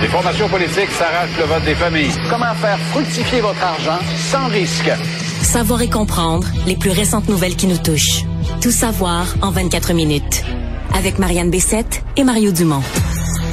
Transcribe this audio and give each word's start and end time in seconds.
Les 0.00 0.08
formations 0.08 0.48
politiques 0.48 0.90
s'arrachent 0.90 1.38
le 1.38 1.44
vote 1.44 1.64
des 1.64 1.74
familles. 1.74 2.10
Comment 2.28 2.54
faire 2.54 2.78
fructifier 2.90 3.40
votre 3.40 3.62
argent 3.62 3.98
sans 4.30 4.46
risque? 4.48 4.90
Savoir 5.40 5.80
et 5.80 5.88
comprendre 5.88 6.46
les 6.66 6.76
plus 6.76 6.90
récentes 6.90 7.28
nouvelles 7.28 7.56
qui 7.56 7.66
nous 7.66 7.78
touchent. 7.78 8.24
Tout 8.60 8.70
savoir 8.70 9.26
en 9.40 9.50
24 9.50 9.94
minutes. 9.94 10.44
Avec 10.94 11.18
Marianne 11.18 11.50
Bessette 11.50 12.02
et 12.16 12.24
Mario 12.24 12.52
Dumont. 12.52 12.82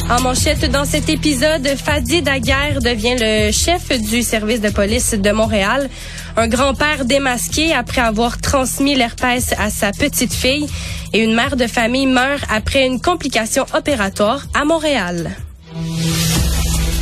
En 0.09 0.19
manchette 0.21 0.69
dans 0.69 0.83
cet 0.83 1.07
épisode, 1.07 1.65
Fadi 1.77 2.21
Daguerre 2.21 2.81
devient 2.81 3.15
le 3.17 3.51
chef 3.53 3.97
du 4.01 4.21
service 4.21 4.59
de 4.59 4.69
police 4.69 5.13
de 5.13 5.31
Montréal. 5.31 5.89
Un 6.35 6.49
grand-père 6.49 7.05
démasqué 7.05 7.73
après 7.73 8.01
avoir 8.01 8.37
transmis 8.37 8.95
l'herpès 8.95 9.53
à 9.57 9.69
sa 9.69 9.91
petite 9.91 10.33
fille 10.33 10.67
et 11.13 11.23
une 11.23 11.35
mère 11.35 11.55
de 11.55 11.67
famille 11.67 12.07
meurt 12.07 12.43
après 12.49 12.85
une 12.85 12.99
complication 12.99 13.65
opératoire 13.73 14.41
à 14.53 14.65
Montréal. 14.65 15.31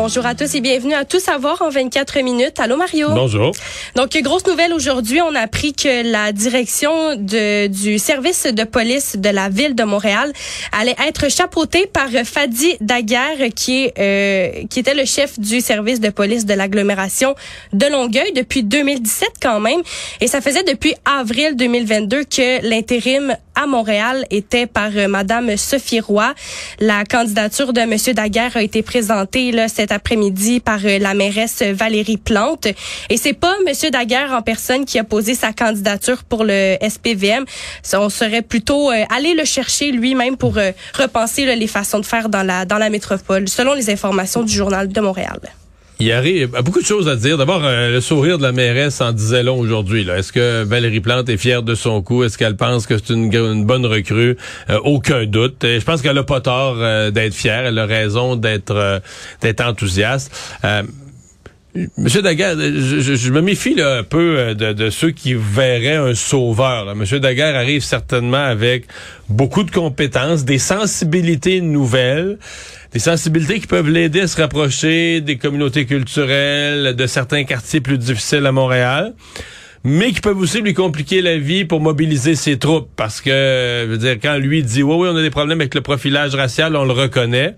Bonjour 0.00 0.24
à 0.26 0.36
tous 0.36 0.54
et 0.54 0.60
bienvenue 0.60 0.94
à 0.94 1.04
Tout 1.04 1.18
savoir 1.18 1.60
en 1.60 1.70
24 1.70 2.20
minutes. 2.20 2.60
Allô 2.60 2.76
Mario? 2.76 3.08
Bonjour. 3.10 3.50
Donc 3.96 4.16
grosse 4.22 4.46
nouvelle 4.46 4.72
aujourd'hui, 4.72 5.20
on 5.20 5.34
a 5.34 5.40
appris 5.40 5.72
que 5.72 6.08
la 6.08 6.30
direction 6.30 7.16
de, 7.16 7.66
du 7.66 7.98
service 7.98 8.44
de 8.44 8.62
police 8.62 9.16
de 9.16 9.28
la 9.28 9.48
ville 9.48 9.74
de 9.74 9.82
Montréal 9.82 10.32
allait 10.70 10.94
être 11.04 11.28
chapeautée 11.28 11.88
par 11.88 12.10
Fadi 12.10 12.76
Daguerre 12.80 13.48
qui 13.56 13.86
est 13.86 13.94
euh, 13.98 14.66
qui 14.70 14.78
était 14.78 14.94
le 14.94 15.04
chef 15.04 15.36
du 15.40 15.60
service 15.60 15.98
de 15.98 16.10
police 16.10 16.46
de 16.46 16.54
l'agglomération 16.54 17.34
de 17.72 17.86
Longueuil 17.86 18.32
depuis 18.36 18.62
2017 18.62 19.30
quand 19.42 19.58
même 19.58 19.82
et 20.20 20.28
ça 20.28 20.40
faisait 20.40 20.62
depuis 20.62 20.94
avril 21.04 21.56
2022 21.56 22.22
que 22.22 22.64
l'intérim 22.68 23.34
à 23.56 23.66
Montréal 23.66 24.24
était 24.30 24.66
par 24.66 24.90
euh, 24.94 25.08
madame 25.08 25.56
Sophie 25.56 25.98
Roy. 25.98 26.32
La 26.78 27.04
candidature 27.04 27.72
de 27.72 27.80
monsieur 27.80 28.14
Daguerre 28.14 28.56
a 28.56 28.62
été 28.62 28.82
présentée 28.82 29.50
là 29.50 29.66
après-midi 29.92 30.60
par 30.60 30.80
euh, 30.84 30.98
la 30.98 31.14
mairesse 31.14 31.62
Valérie 31.62 32.16
Plante. 32.16 32.66
Et 33.10 33.16
c'est 33.16 33.32
pas 33.32 33.54
Monsieur 33.66 33.90
Daguerre 33.90 34.32
en 34.32 34.42
personne 34.42 34.84
qui 34.84 34.98
a 34.98 35.04
posé 35.04 35.34
sa 35.34 35.52
candidature 35.52 36.24
pour 36.24 36.44
le 36.44 36.76
SPVM. 36.80 37.44
On 37.94 38.08
serait 38.08 38.42
plutôt 38.42 38.90
euh, 38.90 39.04
allé 39.14 39.34
le 39.34 39.44
chercher 39.44 39.90
lui-même 39.90 40.36
pour 40.36 40.58
euh, 40.58 40.72
repenser 40.94 41.56
les 41.56 41.66
façons 41.66 41.98
de 41.98 42.06
faire 42.06 42.28
dans 42.28 42.42
la 42.42 42.64
dans 42.64 42.78
la 42.78 42.90
métropole, 42.90 43.48
selon 43.48 43.74
les 43.74 43.90
informations 43.90 44.42
du 44.42 44.52
journal 44.52 44.88
de 44.88 45.00
Montréal. 45.00 45.40
Il 46.00 46.06
y 46.06 46.12
a 46.12 46.62
beaucoup 46.62 46.80
de 46.80 46.86
choses 46.86 47.08
à 47.08 47.16
dire. 47.16 47.36
D'abord, 47.38 47.64
euh, 47.64 47.90
le 47.90 48.00
sourire 48.00 48.38
de 48.38 48.44
la 48.44 48.52
mairesse 48.52 49.00
en 49.00 49.10
disait 49.10 49.42
long 49.42 49.58
aujourd'hui. 49.58 50.08
Est-ce 50.08 50.32
que 50.32 50.62
Valérie 50.62 51.00
Plante 51.00 51.28
est 51.28 51.36
fière 51.36 51.64
de 51.64 51.74
son 51.74 52.02
coup? 52.02 52.22
Est-ce 52.22 52.38
qu'elle 52.38 52.54
pense 52.54 52.86
que 52.86 52.98
c'est 52.98 53.12
une, 53.12 53.64
bonne 53.64 53.84
recrue? 53.84 54.36
Euh, 54.70 54.78
aucun 54.84 55.26
doute. 55.26 55.56
Je 55.64 55.84
pense 55.84 56.00
qu'elle 56.00 56.16
a 56.16 56.22
pas 56.22 56.40
tort 56.40 56.76
euh, 56.78 57.10
d'être 57.10 57.34
fière. 57.34 57.66
Elle 57.66 57.78
a 57.80 57.86
raison 57.86 58.36
d'être 58.36 59.02
enthousiaste. 59.60 60.30
Monsieur 61.96 62.22
Daguerre, 62.22 62.56
je, 62.58 63.14
je- 63.14 63.30
me 63.30 63.40
méfie 63.40 63.76
un 63.80 64.02
peu 64.02 64.38
euh, 64.38 64.54
de, 64.54 64.72
de 64.72 64.90
ceux 64.90 65.10
qui 65.10 65.34
verraient 65.34 65.96
un 65.96 66.14
sauveur. 66.14 66.84
Là. 66.86 66.94
Monsieur 66.94 67.20
Daguerre 67.20 67.54
arrive 67.54 67.82
certainement 67.82 68.42
avec 68.44 68.84
beaucoup 69.28 69.62
de 69.62 69.70
compétences, 69.70 70.44
des 70.44 70.58
sensibilités 70.58 71.60
nouvelles, 71.60 72.38
des 72.92 72.98
sensibilités 72.98 73.60
qui 73.60 73.66
peuvent 73.66 73.90
l'aider 73.90 74.22
à 74.22 74.26
se 74.26 74.40
rapprocher 74.40 75.20
des 75.20 75.36
communautés 75.36 75.84
culturelles, 75.86 76.96
de 76.96 77.06
certains 77.06 77.44
quartiers 77.44 77.80
plus 77.80 77.98
difficiles 77.98 78.46
à 78.46 78.52
Montréal 78.52 79.12
mais 79.84 80.12
qui 80.12 80.20
peuvent 80.20 80.38
aussi 80.38 80.60
lui 80.60 80.74
compliquer 80.74 81.22
la 81.22 81.38
vie 81.38 81.64
pour 81.64 81.80
mobiliser 81.80 82.34
ses 82.34 82.58
troupes. 82.58 82.88
Parce 82.96 83.20
que, 83.20 83.30
je 83.84 83.90
veux 83.90 83.98
dire, 83.98 84.16
quand 84.20 84.36
lui 84.38 84.62
dit, 84.62 84.82
oui, 84.82 84.94
oui, 84.98 85.08
on 85.10 85.16
a 85.16 85.22
des 85.22 85.30
problèmes 85.30 85.60
avec 85.60 85.74
le 85.74 85.80
profilage 85.80 86.34
racial, 86.34 86.74
on 86.76 86.84
le 86.84 86.92
reconnaît. 86.92 87.54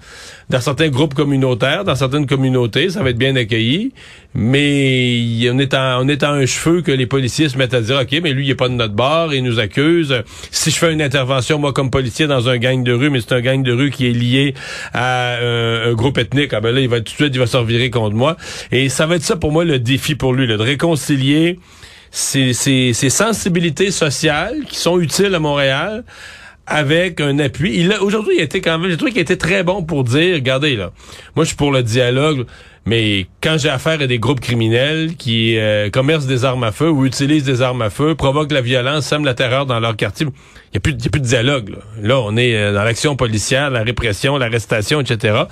Dans 0.49 0.61
certains 0.61 0.89
groupes 0.89 1.15
communautaires, 1.15 1.85
dans 1.85 1.95
certaines 1.95 2.27
communautés, 2.27 2.91
ça 2.91 3.03
va 3.03 3.11
être 3.11 3.19
bien 3.19 3.37
accueilli. 3.37 3.93
Mais 4.35 5.49
on 5.51 5.59
est 5.59 5.75
en, 5.75 6.05
on 6.05 6.09
est 6.09 6.23
en 6.23 6.33
un 6.33 6.47
cheveu 6.47 6.83
que 6.83 6.93
les 6.93 7.07
policiers 7.07 7.49
se 7.49 7.57
mettent 7.57 7.75
à 7.75 7.81
dire, 7.81 7.99
OK, 8.01 8.21
mais 8.23 8.33
lui, 8.33 8.47
il 8.47 8.51
est 8.51 8.57
pas 8.57 8.69
de 8.69 8.75
notre 8.75 8.95
bord, 8.95 9.33
il 9.33 9.43
nous 9.43 9.59
accuse. 9.59 10.15
Si 10.51 10.71
je 10.71 10.77
fais 10.77 10.93
une 10.93 11.03
intervention, 11.03 11.59
moi, 11.59 11.73
comme 11.73 11.91
policier, 11.91 12.27
dans 12.27 12.49
un 12.49 12.59
gang 12.59 12.83
de 12.85 12.93
rue, 12.93 13.11
mais 13.11 13.21
c'est 13.21 13.33
un 13.33 13.41
gang 13.41 13.63
de 13.63 13.73
rue 13.73 13.91
qui 13.91 14.07
est 14.07 14.13
lié 14.13 14.55
à 14.93 15.35
euh, 15.41 15.91
un 15.91 15.95
groupe 15.95 16.19
ethnique, 16.19 16.53
ah 16.53 16.61
ben 16.61 16.75
là, 16.75 16.81
il 16.81 16.89
va 16.89 16.99
tout 16.99 17.05
de 17.05 17.09
suite, 17.11 17.31
il 17.33 17.39
va 17.39 17.47
se 17.47 17.57
revirer 17.57 17.91
contre 17.91 18.15
moi. 18.15 18.37
Et 18.73 18.89
ça 18.89 19.07
va 19.07 19.17
être 19.17 19.23
ça, 19.23 19.37
pour 19.37 19.53
moi, 19.53 19.65
le 19.65 19.79
défi 19.79 20.15
pour 20.15 20.33
lui, 20.33 20.47
là, 20.47 20.57
de 20.57 20.63
réconcilier 20.63 21.59
ces, 22.11 22.93
sensibilités 22.93 23.91
sociales 23.91 24.65
qui 24.69 24.77
sont 24.77 24.99
utiles 25.01 25.35
à 25.35 25.39
Montréal 25.39 26.05
avec 26.67 27.21
un 27.21 27.39
appui. 27.39 27.77
Il 27.77 27.93
aujourd'hui, 28.01 28.37
il 28.39 28.43
été 28.43 28.61
quand 28.61 28.79
même, 28.79 28.91
j'ai 28.91 28.97
trouvé 28.97 29.13
qu'il 29.13 29.21
été 29.21 29.37
très 29.37 29.63
bon 29.65 29.83
pour 29.83 30.05
dire, 30.05 30.35
regardez 30.35 30.77
là, 30.77 30.93
moi 31.35 31.45
je 31.45 31.49
suis 31.49 31.57
pour 31.57 31.73
le 31.73 31.83
dialogue, 31.83 32.47
mais 32.87 33.27
quand 33.43 33.59
j'ai 33.59 33.69
affaire 33.69 34.01
à 34.01 34.07
des 34.07 34.19
groupes 34.19 34.41
criminels 34.41 35.17
qui 35.17 35.57
euh, 35.59 35.91
commercent 35.91 36.27
des 36.27 36.45
armes 36.45 36.65
à 36.65 36.73
feu 36.73 36.89
ou 36.89 37.05
utilisent 37.07 37.45
des 37.45 37.61
armes 37.61 37.83
à 37.83 37.91
feu, 37.91 38.15
provoquent 38.15 38.53
la 38.53 38.61
violence, 38.61 39.07
sèment 39.07 39.25
la 39.25 39.35
terreur 39.35 39.67
dans 39.67 39.81
leur 39.81 39.97
quartier, 39.97 40.27
il 40.27 40.31
n'y 40.75 40.77
a, 40.79 40.81
plus- 40.81 40.93
y 40.93 41.07
a 41.07 41.11
plus 41.11 41.21
de 41.21 41.27
dialogue. 41.27 41.71
Là, 41.71 41.79
Là, 42.03 42.21
on 42.21 42.37
est 42.37 42.55
euh, 42.57 42.73
dans 42.73 42.85
l'action 42.85 43.17
policière, 43.17 43.71
la 43.71 43.83
répression, 43.83 44.39
l'arrestation, 44.39 45.01
etc. 45.01 45.43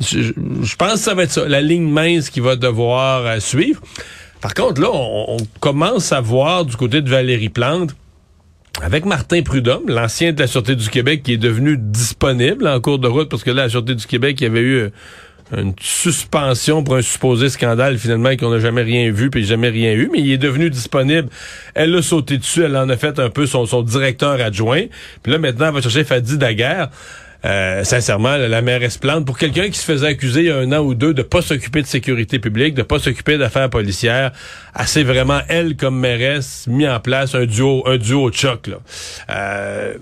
Je 0.00 0.76
pense 0.76 0.94
que 0.94 0.98
ça 0.98 1.14
va 1.14 1.24
être 1.24 1.30
ça, 1.30 1.46
la 1.48 1.60
ligne 1.60 1.88
mince 1.88 2.30
qui 2.30 2.40
va 2.40 2.56
devoir 2.56 3.24
euh, 3.26 3.40
suivre. 3.40 3.80
Par 4.40 4.54
contre, 4.54 4.80
là, 4.80 4.88
on, 4.92 5.36
commence 5.60 6.12
à 6.12 6.20
voir 6.20 6.64
du 6.64 6.76
côté 6.76 7.02
de 7.02 7.10
Valérie 7.10 7.50
Plante, 7.50 7.94
avec 8.82 9.04
Martin 9.04 9.42
Prudhomme, 9.42 9.88
l'ancien 9.88 10.32
de 10.32 10.40
la 10.40 10.46
Sûreté 10.46 10.76
du 10.76 10.88
Québec, 10.88 11.22
qui 11.22 11.34
est 11.34 11.38
devenu 11.38 11.76
disponible 11.76 12.66
en 12.66 12.80
cours 12.80 12.98
de 12.98 13.08
route, 13.08 13.28
parce 13.28 13.44
que 13.44 13.50
là, 13.50 13.64
la 13.64 13.68
Sûreté 13.68 13.94
du 13.94 14.06
Québec, 14.06 14.40
il 14.40 14.44
y 14.44 14.46
avait 14.46 14.60
eu 14.60 14.74
euh, 14.76 14.90
une 15.54 15.74
suspension 15.80 16.82
pour 16.82 16.96
un 16.96 17.02
supposé 17.02 17.50
scandale, 17.50 17.98
finalement, 17.98 18.34
qu'on 18.36 18.50
n'a 18.50 18.60
jamais 18.60 18.82
rien 18.82 19.10
vu, 19.10 19.28
puis 19.28 19.44
jamais 19.44 19.68
rien 19.68 19.92
eu, 19.92 20.08
mais 20.10 20.20
il 20.20 20.32
est 20.32 20.38
devenu 20.38 20.70
disponible. 20.70 21.28
Elle 21.74 21.90
l'a 21.90 22.00
sauté 22.00 22.38
dessus, 22.38 22.62
elle 22.62 22.76
en 22.76 22.88
a 22.88 22.96
fait 22.96 23.18
un 23.18 23.28
peu 23.28 23.46
son, 23.46 23.66
son 23.66 23.82
directeur 23.82 24.40
adjoint. 24.40 24.84
Puis 25.22 25.32
là, 25.32 25.38
maintenant, 25.38 25.66
elle 25.66 25.74
va 25.74 25.82
chercher 25.82 26.04
Fadi 26.04 26.38
Daguerre. 26.38 26.88
Euh, 27.44 27.84
sincèrement, 27.84 28.36
la, 28.36 28.62
mairesse 28.62 28.98
Plante, 28.98 29.24
pour 29.24 29.38
quelqu'un 29.38 29.70
qui 29.70 29.78
se 29.78 29.84
faisait 29.84 30.08
accuser 30.08 30.40
il 30.40 30.46
y 30.46 30.50
a 30.50 30.56
un 30.56 30.72
an 30.72 30.80
ou 30.80 30.94
deux 30.94 31.14
de 31.14 31.22
pas 31.22 31.40
s'occuper 31.40 31.80
de 31.80 31.86
sécurité 31.86 32.38
publique, 32.38 32.74
de 32.74 32.82
pas 32.82 32.98
s'occuper 32.98 33.38
d'affaires 33.38 33.70
policières, 33.70 34.32
elle 34.78 34.86
s'est 34.86 35.02
vraiment, 35.02 35.40
elle, 35.48 35.76
comme 35.76 35.98
mairesse, 35.98 36.66
mis 36.68 36.86
en 36.86 37.00
place 37.00 37.34
un 37.34 37.46
duo, 37.46 37.82
un 37.86 37.96
duo 37.96 38.30
de 38.30 38.36
choc, 38.36 38.66
là. 38.66 38.76
Euh, 39.30 39.94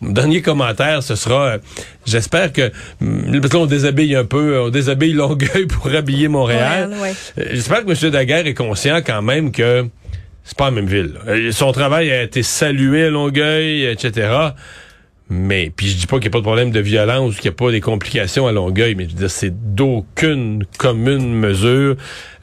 dernier 0.00 0.42
commentaire, 0.42 1.02
ce 1.02 1.14
sera, 1.16 1.46
euh, 1.46 1.58
j'espère 2.06 2.52
que, 2.52 2.70
hum, 3.02 3.40
parce 3.40 3.52
que 3.52 3.56
là, 3.56 3.62
on 3.62 3.66
déshabille 3.66 4.14
un 4.16 4.24
peu, 4.24 4.60
on 4.60 4.68
déshabille 4.70 5.12
Longueuil 5.12 5.66
pour 5.68 5.88
habiller 5.94 6.28
Montréal. 6.28 6.88
Montréal, 6.88 7.02
ouais. 7.36 7.42
Euh, 7.44 7.48
J'espère 7.52 7.84
que 7.84 7.90
M. 7.90 8.10
Daguerre 8.10 8.46
est 8.46 8.54
conscient 8.54 9.00
quand 9.04 9.22
même 9.22 9.52
que 9.52 9.86
c'est 10.44 10.56
pas 10.56 10.66
la 10.66 10.70
même 10.70 10.86
ville. 10.86 11.14
là. 11.14 11.32
Euh, 11.32 11.52
Son 11.52 11.72
travail 11.72 12.10
a 12.10 12.22
été 12.22 12.42
salué 12.42 13.04
à 13.06 13.10
Longueuil, 13.10 13.84
etc. 13.84 14.28
Mais, 15.28 15.72
puis 15.74 15.88
je 15.88 15.96
dis 15.96 16.06
pas 16.06 16.18
qu'il 16.18 16.26
n'y 16.26 16.28
a 16.28 16.34
pas 16.34 16.38
de 16.38 16.44
problème 16.44 16.70
de 16.70 16.78
violence, 16.78 17.34
qu'il 17.34 17.50
n'y 17.50 17.54
a 17.54 17.58
pas 17.58 17.72
des 17.72 17.80
complications 17.80 18.46
à 18.46 18.52
Longueuil, 18.52 18.94
mais 18.94 19.08
c'est 19.26 19.74
d'aucune 19.74 20.64
commune 20.78 21.34
mesure. 21.34 21.96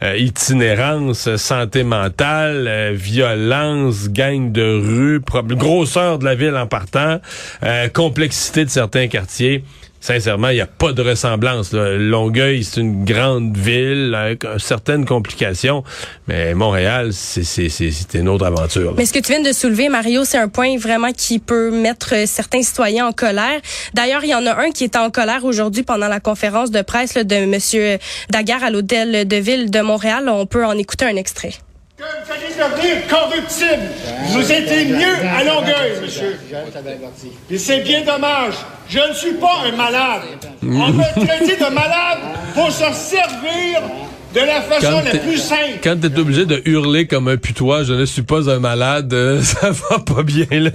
Euh, 0.03 0.17
itinérance, 0.17 1.33
santé 1.37 1.83
mentale, 1.83 2.67
euh, 2.67 2.91
violence, 2.93 4.09
gang 4.09 4.51
de 4.51 4.61
rue, 4.61 5.21
grosseur 5.55 6.19
de 6.19 6.25
la 6.25 6.35
ville 6.35 6.57
en 6.57 6.67
partant, 6.67 7.21
euh, 7.63 7.87
complexité 7.87 8.65
de 8.65 8.69
certains 8.69 9.07
quartiers. 9.07 9.63
Sincèrement, 10.03 10.49
il 10.49 10.55
n'y 10.55 10.61
a 10.61 10.67
pas 10.67 10.91
de 10.91 11.01
ressemblance. 11.01 11.71
Là. 11.71 11.97
Longueuil, 11.97 12.63
c'est 12.65 12.81
une 12.81 13.05
grande 13.05 13.55
ville 13.55 14.13
avec 14.13 14.45
certaines 14.57 15.05
complications, 15.05 15.83
mais 16.27 16.53
Montréal, 16.53 17.13
c'est 17.13 18.13
une 18.13 18.27
autre 18.27 18.45
aventure. 18.45 18.93
Mais 18.97 19.05
ce 19.05 19.13
que 19.13 19.19
tu 19.19 19.31
viens 19.31 19.41
de 19.41 19.53
soulever, 19.53 19.87
Mario, 19.87 20.25
c'est 20.25 20.37
un 20.37 20.49
point 20.49 20.77
vraiment 20.77 21.13
qui 21.13 21.39
peut 21.39 21.71
mettre 21.71 22.27
certains 22.27 22.61
citoyens 22.61 23.07
en 23.07 23.13
colère. 23.13 23.61
D'ailleurs, 23.93 24.25
il 24.25 24.31
y 24.31 24.35
en 24.35 24.45
a 24.45 24.55
un 24.55 24.71
qui 24.71 24.83
est 24.83 24.97
en 24.97 25.09
colère 25.09 25.45
aujourd'hui 25.45 25.83
pendant 25.83 26.09
la 26.09 26.19
conférence 26.19 26.69
de 26.69 26.81
presse 26.81 27.13
là, 27.13 27.23
de 27.23 27.35
M. 27.35 27.97
Daguerre 28.29 28.63
à 28.63 28.69
l'hôtel 28.69 29.25
de 29.25 29.35
ville 29.37 29.71
de 29.71 29.79
Montréal. 29.79 30.27
On 30.27 30.45
peut 30.45 30.65
en 30.65 30.77
écouter 30.77 31.05
un 31.05 31.15
extrait. 31.15 31.53
Vous 32.25 32.31
allez 32.31 32.53
devenir 32.53 33.07
corruptible. 33.07 33.89
Vous 34.29 34.51
étiez 34.51 34.85
mieux 34.85 35.15
à 35.37 35.43
Longueuil, 35.43 36.01
monsieur. 36.01 36.39
Et 37.49 37.57
c'est 37.57 37.79
bien 37.81 38.01
dommage. 38.01 38.53
Je 38.89 38.99
ne 38.99 39.13
suis 39.13 39.33
pas 39.33 39.63
un 39.65 39.75
malade. 39.75 40.21
On 40.61 40.89
me 40.89 41.25
traiter 41.25 41.57
de 41.57 41.69
malade 41.69 42.19
pour 42.53 42.71
se 42.71 42.91
servir 42.93 43.81
de 44.33 44.39
la 44.39 44.61
façon 44.61 45.01
la 45.03 45.19
plus 45.19 45.37
simple. 45.37 45.79
Quand 45.83 45.97
t'es 45.99 46.17
obligé 46.19 46.45
de 46.45 46.61
hurler 46.65 47.07
comme 47.07 47.27
un 47.27 47.37
putois, 47.37 47.83
je 47.83 47.93
ne 47.93 48.05
suis 48.05 48.21
pas 48.23 48.49
un 48.49 48.59
malade, 48.59 49.13
euh, 49.13 49.41
ça 49.43 49.71
va 49.71 49.99
pas 49.99 50.23
bien, 50.23 50.45
là. 50.51 50.71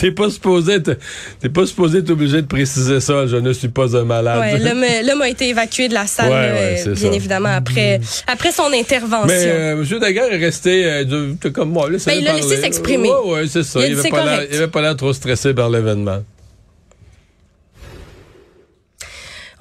T'es 0.00 0.10
pas 0.10 0.30
supposé 0.30 0.82
t'es 0.82 1.48
pas 1.48 1.66
supposé 1.66 1.98
être 1.98 2.10
obligé 2.10 2.42
de 2.42 2.46
préciser 2.46 3.00
ça, 3.00 3.26
je 3.26 3.36
ne 3.36 3.52
suis 3.52 3.68
pas 3.68 3.96
un 3.96 4.04
malade. 4.04 4.40
Ouais, 4.40 5.02
l'homme 5.04 5.22
a 5.22 5.28
été 5.28 5.48
évacué 5.48 5.88
de 5.88 5.94
la 5.94 6.06
salle, 6.06 6.30
euh, 6.32 6.94
bien 6.94 7.12
évidemment, 7.12 7.50
après, 7.54 8.00
après 8.26 8.52
son 8.52 8.72
intervention. 8.72 9.26
Mais, 9.26 9.44
euh, 9.46 9.82
M. 9.82 9.98
Daguerre 9.98 10.32
est 10.32 10.38
resté, 10.38 10.84
euh, 10.84 11.34
comme 11.52 11.70
moi, 11.70 11.90
là, 11.90 11.98
ben, 12.06 12.18
il 12.18 12.26
a 12.28 12.34
laissé 12.34 12.56
s'exprimer. 12.56 13.10
Ouais, 13.10 13.32
ouais, 13.32 13.46
c'est 13.46 13.62
ça. 13.62 13.80
Il, 13.86 13.92
il 13.92 14.56
avait 14.56 14.68
pas 14.68 14.82
l'air 14.82 14.96
trop 14.96 15.12
stressé 15.12 15.54
par 15.54 15.70
l'événement. 15.70 16.22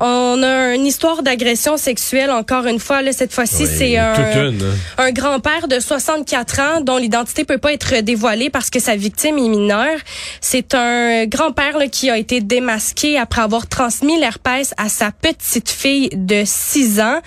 On 0.04 0.42
a 0.42 0.74
une 0.74 0.88
histoire 0.88 1.22
d'agression 1.22 1.78
sexuelle 1.78 2.32
encore 2.32 2.66
une 2.66 2.80
fois. 2.80 3.04
Là, 3.04 3.12
cette 3.14 3.32
fois-ci, 3.34 3.68
c'est 3.68 3.98
un, 3.98 4.14
hein. 4.14 4.52
un 4.98 5.12
grand-père 5.12 5.68
de 5.68 5.80
64 5.80 6.60
ans 6.60 6.82
dont 6.82 6.98
l'identité 6.98 7.46
peut 7.46 7.60
pas 7.60 7.72
être 7.72 8.02
dévoilée 8.02 8.50
parce 8.50 8.72
que 8.72 8.80
sa 8.80 8.96
victime 8.96 9.38
est 9.38 9.48
mineure. 9.48 10.00
C'est 10.42 10.74
un 10.74 11.28
grand-père 11.28 11.78
qui 11.92 12.10
a 12.10 12.18
été 12.18 12.42
démasqué 12.42 13.20
après 13.20 13.44
avoir 13.44 13.68
transmis 13.68 14.20
l'herpès 14.20 14.74
à 14.78 14.90
sa 14.90 15.12
petite 15.12 15.70
fille 15.70 16.10
de 16.14 16.42
6 16.46 17.00
ans. 17.00 17.20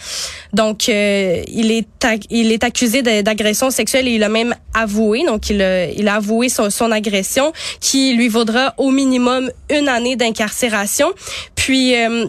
Donc, 0.53 0.89
euh, 0.89 1.45
il 1.47 1.71
est 1.71 1.87
il 2.29 2.53
est 2.53 2.65
accusé 2.65 3.03
d'agression 3.03 3.71
sexuelle 3.71 4.09
et 4.09 4.13
il 4.13 4.23
a 4.25 4.29
même 4.29 4.55
avoué. 4.75 5.25
Donc, 5.25 5.49
il 5.49 5.63
a, 5.63 5.87
il 5.91 6.09
a 6.09 6.17
avoué 6.17 6.49
son, 6.49 6.71
son 6.71 6.91
agression 6.91 7.53
qui 7.81 8.15
lui 8.15 8.29
vaudra 8.29 8.75
au 8.79 8.91
minimum 8.91 9.51
une 9.71 9.89
année 9.89 10.17
d'incarcération. 10.17 11.13
Puis 11.55 11.95
euh, 11.97 12.27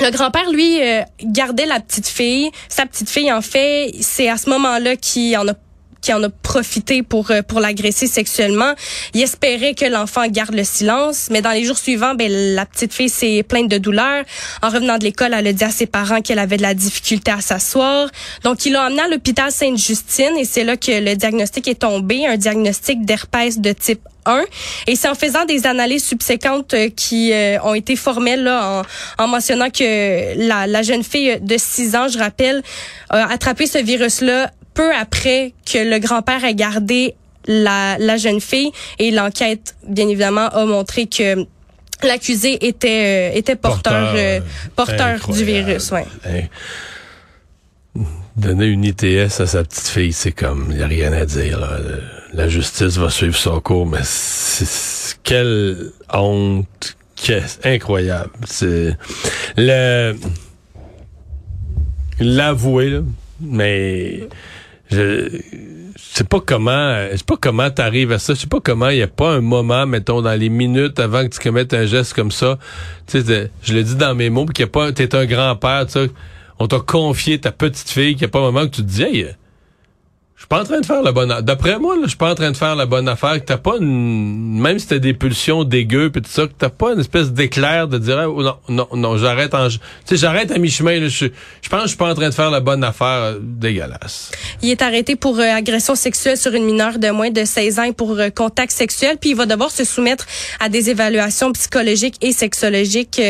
le 0.00 0.10
grand-père, 0.10 0.50
lui, 0.50 0.82
euh, 0.82 1.02
gardait 1.22 1.66
la 1.66 1.80
petite 1.80 2.08
fille. 2.08 2.50
Sa 2.68 2.86
petite 2.86 3.08
fille, 3.08 3.32
en 3.32 3.40
fait, 3.40 3.94
c'est 4.00 4.28
à 4.28 4.36
ce 4.36 4.50
moment-là 4.50 4.96
qu'il 4.96 5.36
en 5.38 5.48
a 5.48 5.54
qui 6.04 6.12
en 6.12 6.22
a 6.22 6.28
profité 6.28 7.02
pour 7.02 7.30
euh, 7.30 7.40
pour 7.40 7.60
l'agresser 7.60 8.06
sexuellement. 8.06 8.74
Il 9.14 9.22
espérait 9.22 9.74
que 9.74 9.86
l'enfant 9.86 10.26
garde 10.28 10.54
le 10.54 10.64
silence, 10.64 11.28
mais 11.30 11.40
dans 11.40 11.52
les 11.52 11.64
jours 11.64 11.78
suivants, 11.78 12.14
ben 12.14 12.30
la 12.30 12.66
petite 12.66 12.92
fille 12.92 13.08
s'est 13.08 13.42
pleine 13.42 13.68
de 13.68 13.78
douleur. 13.78 14.24
En 14.62 14.68
revenant 14.68 14.98
de 14.98 15.04
l'école, 15.04 15.32
elle 15.32 15.46
a 15.46 15.52
dit 15.54 15.64
à 15.64 15.70
ses 15.70 15.86
parents 15.86 16.20
qu'elle 16.20 16.38
avait 16.38 16.58
de 16.58 16.62
la 16.62 16.74
difficulté 16.74 17.30
à 17.30 17.40
s'asseoir. 17.40 18.08
Donc, 18.42 18.66
il 18.66 18.74
l'a 18.74 18.86
emmenée 18.86 19.02
à 19.02 19.08
l'hôpital 19.08 19.50
Sainte-Justine 19.50 20.36
et 20.38 20.44
c'est 20.44 20.64
là 20.64 20.76
que 20.76 20.92
le 20.92 21.14
diagnostic 21.16 21.68
est 21.68 21.80
tombé, 21.80 22.26
un 22.26 22.36
diagnostic 22.36 23.04
d'herpès 23.06 23.58
de 23.58 23.72
type 23.72 24.02
1. 24.26 24.44
Et 24.86 24.96
c'est 24.96 25.08
en 25.08 25.14
faisant 25.14 25.44
des 25.46 25.66
analyses 25.66 26.04
subséquentes 26.04 26.74
euh, 26.74 26.88
qui 26.94 27.32
euh, 27.32 27.58
ont 27.62 27.74
été 27.74 27.96
formelles 27.96 28.42
là, 28.42 28.82
en, 29.18 29.24
en 29.24 29.28
mentionnant 29.28 29.70
que 29.70 30.36
la, 30.46 30.66
la, 30.66 30.82
jeune 30.82 31.02
fille 31.02 31.38
de 31.40 31.56
6 31.58 31.96
ans, 31.96 32.08
je 32.08 32.18
rappelle, 32.18 32.62
a 33.10 33.30
attrapé 33.30 33.66
ce 33.66 33.78
virus-là 33.78 34.50
peu 34.74 34.94
après 34.94 35.54
que 35.70 35.78
le 35.78 35.98
grand-père 35.98 36.44
ait 36.44 36.54
gardé 36.54 37.14
la, 37.46 37.96
la 37.98 38.16
jeune 38.16 38.40
fille. 38.40 38.70
Et 38.98 39.10
l'enquête, 39.10 39.76
bien 39.86 40.08
évidemment, 40.08 40.48
a 40.48 40.64
montré 40.64 41.06
que 41.06 41.46
l'accusé 42.02 42.66
était 42.66 43.32
euh, 43.32 43.38
était 43.38 43.56
porteur 43.56 44.14
porteur, 44.76 45.28
du 45.28 45.44
virus 45.44 45.90
ouais. 45.92 46.50
Donner 48.36 48.66
une 48.66 48.84
ITS 48.84 49.40
à 49.40 49.46
sa 49.46 49.62
petite 49.62 49.86
fille, 49.86 50.12
c'est 50.12 50.32
comme 50.32 50.68
il 50.70 50.78
y 50.78 50.82
a 50.82 50.86
rien 50.88 51.12
à 51.12 51.24
dire 51.24 51.60
là 51.60 51.78
la 52.34 52.48
justice 52.48 52.96
va 52.96 53.10
suivre 53.10 53.36
son 53.36 53.60
cours, 53.60 53.86
mais 53.86 54.00
c'est, 54.02 55.18
quelle 55.22 55.92
honte, 56.12 56.96
qu'est 57.14 57.64
incroyable. 57.64 58.32
C'est 58.44 58.96
le 59.56 60.16
l'avouer, 62.20 62.90
là, 62.90 63.00
mais 63.40 64.28
je 64.90 65.40
sais 65.96 66.24
pas 66.24 66.40
comment, 66.44 67.08
je 67.10 67.16
sais 67.16 67.24
pas 67.24 67.36
comment 67.40 67.70
t'arrives 67.70 68.12
à 68.12 68.18
ça. 68.18 68.34
Je 68.34 68.40
sais 68.40 68.46
pas 68.46 68.60
comment 68.60 68.88
il 68.88 68.98
y 68.98 69.02
a 69.02 69.08
pas 69.08 69.32
un 69.32 69.40
moment, 69.40 69.86
mettons, 69.86 70.22
dans 70.22 70.38
les 70.38 70.48
minutes 70.48 71.00
avant 71.00 71.24
que 71.24 71.34
tu 71.34 71.40
commettes 71.40 71.74
un 71.74 71.86
geste 71.86 72.14
comme 72.14 72.30
ça. 72.30 72.58
Tu 73.06 73.22
sais, 73.22 73.50
je 73.62 73.74
l'ai 73.74 73.84
dit 73.84 73.96
dans 73.96 74.14
mes 74.14 74.30
mots, 74.30 74.46
qu'il 74.46 74.64
y 74.64 74.68
a 74.68 74.70
pas, 74.70 74.92
t'es 74.92 75.14
un 75.14 75.26
grand-père, 75.26 75.86
tu 75.86 75.92
sais, 75.92 76.10
on 76.58 76.68
t'a 76.68 76.80
confié 76.80 77.38
ta 77.38 77.52
petite 77.52 77.90
fille, 77.90 78.14
qu'il 78.14 78.22
n'y 78.22 78.26
a 78.26 78.28
pas 78.28 78.40
un 78.40 78.52
moment 78.52 78.66
que 78.66 78.76
tu 78.76 78.82
te 78.82 78.88
dis, 78.88 79.02
hey, 79.02 79.34
suis 80.44 80.48
pas 80.48 80.60
en 80.60 80.64
train 80.64 80.80
de 80.80 80.86
faire 80.86 81.02
la 81.02 81.12
bonne 81.12 81.40
D'après 81.40 81.78
moi, 81.78 81.96
là, 81.96 82.02
je 82.04 82.08
suis 82.08 82.18
pas 82.18 82.30
en 82.30 82.34
train 82.34 82.50
de 82.50 82.56
faire 82.56 82.76
la 82.76 82.84
bonne 82.84 83.08
affaire, 83.08 83.38
t'as 83.44 83.56
pas 83.56 83.76
une, 83.80 84.60
même 84.60 84.78
si 84.78 84.86
t'as 84.86 84.98
des 84.98 85.14
pulsions 85.14 85.64
dégueu 85.64 86.10
pis 86.10 86.20
tout 86.20 86.30
ça, 86.30 86.46
que 86.46 86.52
t'as 86.56 86.68
pas 86.68 86.92
une 86.92 87.00
espèce 87.00 87.32
d'éclair 87.32 87.88
de 87.88 87.96
dire, 87.96 88.26
oh, 88.28 88.42
non, 88.42 88.56
non, 88.68 88.88
non, 88.92 89.16
j'arrête 89.16 89.54
en, 89.54 89.68
tu 89.68 89.78
sais, 90.04 90.16
j'arrête 90.16 90.50
à 90.50 90.58
mi-chemin, 90.58 91.08
je, 91.08 91.28
pense 91.70 91.80
que 91.80 91.82
je 91.84 91.88
suis 91.88 91.96
pas 91.96 92.10
en 92.10 92.14
train 92.14 92.28
de 92.28 92.34
faire 92.34 92.50
la 92.50 92.60
bonne 92.60 92.84
affaire 92.84 93.06
euh, 93.06 93.38
dégueulasse. 93.40 94.32
Il 94.60 94.68
est 94.68 94.82
arrêté 94.82 95.16
pour 95.16 95.38
euh, 95.38 95.44
agression 95.44 95.94
sexuelle 95.94 96.36
sur 96.36 96.52
une 96.52 96.64
mineure 96.64 96.98
de 96.98 97.08
moins 97.08 97.30
de 97.30 97.44
16 97.44 97.78
ans 97.78 97.84
et 97.84 97.92
pour 97.92 98.18
euh, 98.18 98.28
contact 98.28 98.72
sexuel, 98.72 99.16
puis 99.18 99.30
il 99.30 99.36
va 99.36 99.46
devoir 99.46 99.70
se 99.70 99.84
soumettre 99.84 100.26
à 100.60 100.68
des 100.68 100.90
évaluations 100.90 101.52
psychologiques 101.52 102.16
et 102.20 102.32
sexologiques 102.32 103.20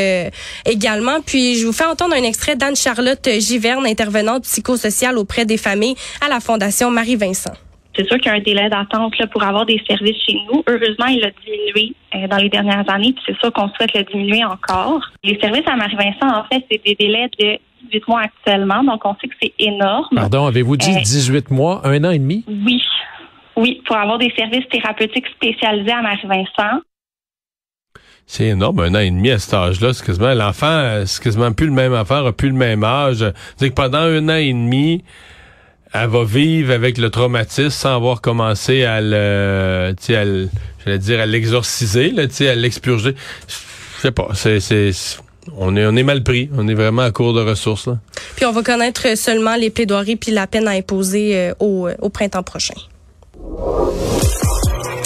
également. 0.67 1.21
Puis 1.25 1.59
je 1.59 1.67
vous 1.67 1.73
fais 1.73 1.85
entendre 1.85 2.15
un 2.15 2.23
extrait 2.23 2.57
d'Anne-Charlotte 2.57 3.29
Giverne, 3.39 3.87
intervenante 3.87 4.43
psychosociale 4.43 5.17
auprès 5.17 5.45
des 5.45 5.59
familles 5.59 5.95
à 6.21 6.29
la 6.29 6.41
Fondation 6.41 6.91
vincent 7.17 7.53
C'est 7.97 8.07
sûr 8.07 8.17
qu'il 8.19 8.27
y 8.27 8.35
a 8.35 8.39
un 8.39 8.41
délai 8.41 8.69
d'attente 8.69 9.15
pour 9.31 9.43
avoir 9.43 9.67
des 9.67 9.81
services 9.87 10.17
chez 10.27 10.37
nous. 10.51 10.63
Heureusement, 10.67 11.07
il 11.07 11.25
a 11.25 11.31
diminué 11.45 11.95
euh, 12.15 12.27
dans 12.27 12.39
les 12.39 12.49
dernières 12.49 12.89
années, 12.91 13.13
puis 13.13 13.23
c'est 13.27 13.39
sûr 13.39 13.53
qu'on 13.53 13.69
souhaite 13.71 13.95
le 13.95 14.03
diminuer 14.05 14.45
encore. 14.45 15.01
Les 15.23 15.39
services 15.39 15.67
à 15.67 15.77
Marie-Vincent, 15.77 16.29
en 16.29 16.45
fait, 16.45 16.65
c'est 16.71 16.83
des 16.85 16.95
délais 16.95 17.29
de 17.39 17.59
18 17.93 18.09
mois 18.09 18.23
actuellement, 18.23 18.83
donc 18.83 19.05
on 19.05 19.15
sait 19.21 19.29
que 19.29 19.35
c'est 19.41 19.53
énorme. 19.59 20.17
Pardon, 20.17 20.47
avez-vous 20.47 20.77
dit 20.77 20.97
18 21.03 21.37
euh, 21.51 21.55
mois, 21.55 21.81
un 21.85 22.03
an 22.05 22.11
et 22.11 22.19
demi? 22.19 22.45
Oui. 22.49 22.83
Oui, 23.57 23.83
pour 23.87 23.97
avoir 23.97 24.19
des 24.19 24.33
services 24.37 24.67
thérapeutiques 24.69 25.29
spécialisés 25.29 25.93
à 25.93 26.03
Marie-Vincent. 26.03 26.81
C'est 28.27 28.47
énorme, 28.47 28.81
un 28.81 28.95
an 28.95 29.01
et 29.01 29.11
demi 29.11 29.31
à 29.31 29.39
cet 29.39 29.55
âge-là. 29.55 29.93
C'est 29.93 30.05
quasiment, 30.05 30.33
l'enfant, 30.33 31.03
c'est 31.05 31.23
quasiment 31.23 31.53
plus 31.53 31.67
le 31.67 31.73
même 31.73 31.93
affaire, 31.93 32.25
a 32.25 32.33
plus 32.33 32.49
le 32.49 32.55
même 32.55 32.83
âge. 32.83 33.25
C'est 33.57 33.69
que 33.69 33.75
pendant 33.75 33.99
un 33.99 34.29
an 34.29 34.37
et 34.37 34.53
demi, 34.53 35.05
elle 35.95 36.09
va 36.09 36.25
vivre 36.25 36.73
avec 36.73 36.99
le 36.99 37.09
traumatisme 37.09 37.71
sans 37.71 37.95
avoir 37.95 38.21
commencé 38.21 38.83
à 38.85 39.01
le, 39.01 39.95
tu 39.97 40.07
sais, 40.07 40.49
j'allais 40.85 40.99
dire 40.99 41.21
à 41.21 41.27
l'exorciser, 41.27 42.11
là, 42.11 42.27
tu 42.27 42.35
sais, 42.35 42.49
à 42.49 42.57
l'expurger. 42.57 43.15
Je 43.47 44.03
sais 44.03 44.11
pas, 44.11 44.29
c'est, 44.35 44.59
c'est, 44.59 44.91
on 45.57 45.77
est, 45.77 45.87
on 45.87 45.95
est 45.95 46.03
mal 46.03 46.25
pris. 46.25 46.51
On 46.57 46.67
est 46.67 46.75
vraiment 46.75 47.03
à 47.03 47.13
court 47.13 47.33
de 47.33 47.41
ressources, 47.43 47.87
là. 47.87 47.99
Puis 48.35 48.45
on 48.45 48.53
va 48.53 48.63
connaître 48.63 49.17
seulement 49.17 49.55
les 49.55 49.71
plaidoiries 49.71 50.17
puis 50.17 50.33
la 50.33 50.49
peine 50.49 50.67
à 50.67 50.73
imposer 50.73 51.39
euh, 51.39 51.55
au, 51.61 51.89
au 52.01 52.09
printemps 52.09 52.43
prochain. 52.43 52.75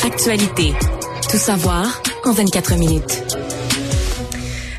Actualité. 0.05 0.73
Tout 1.31 1.37
savoir 1.37 2.03
en 2.25 2.33
24 2.33 2.77
minutes. 2.77 3.38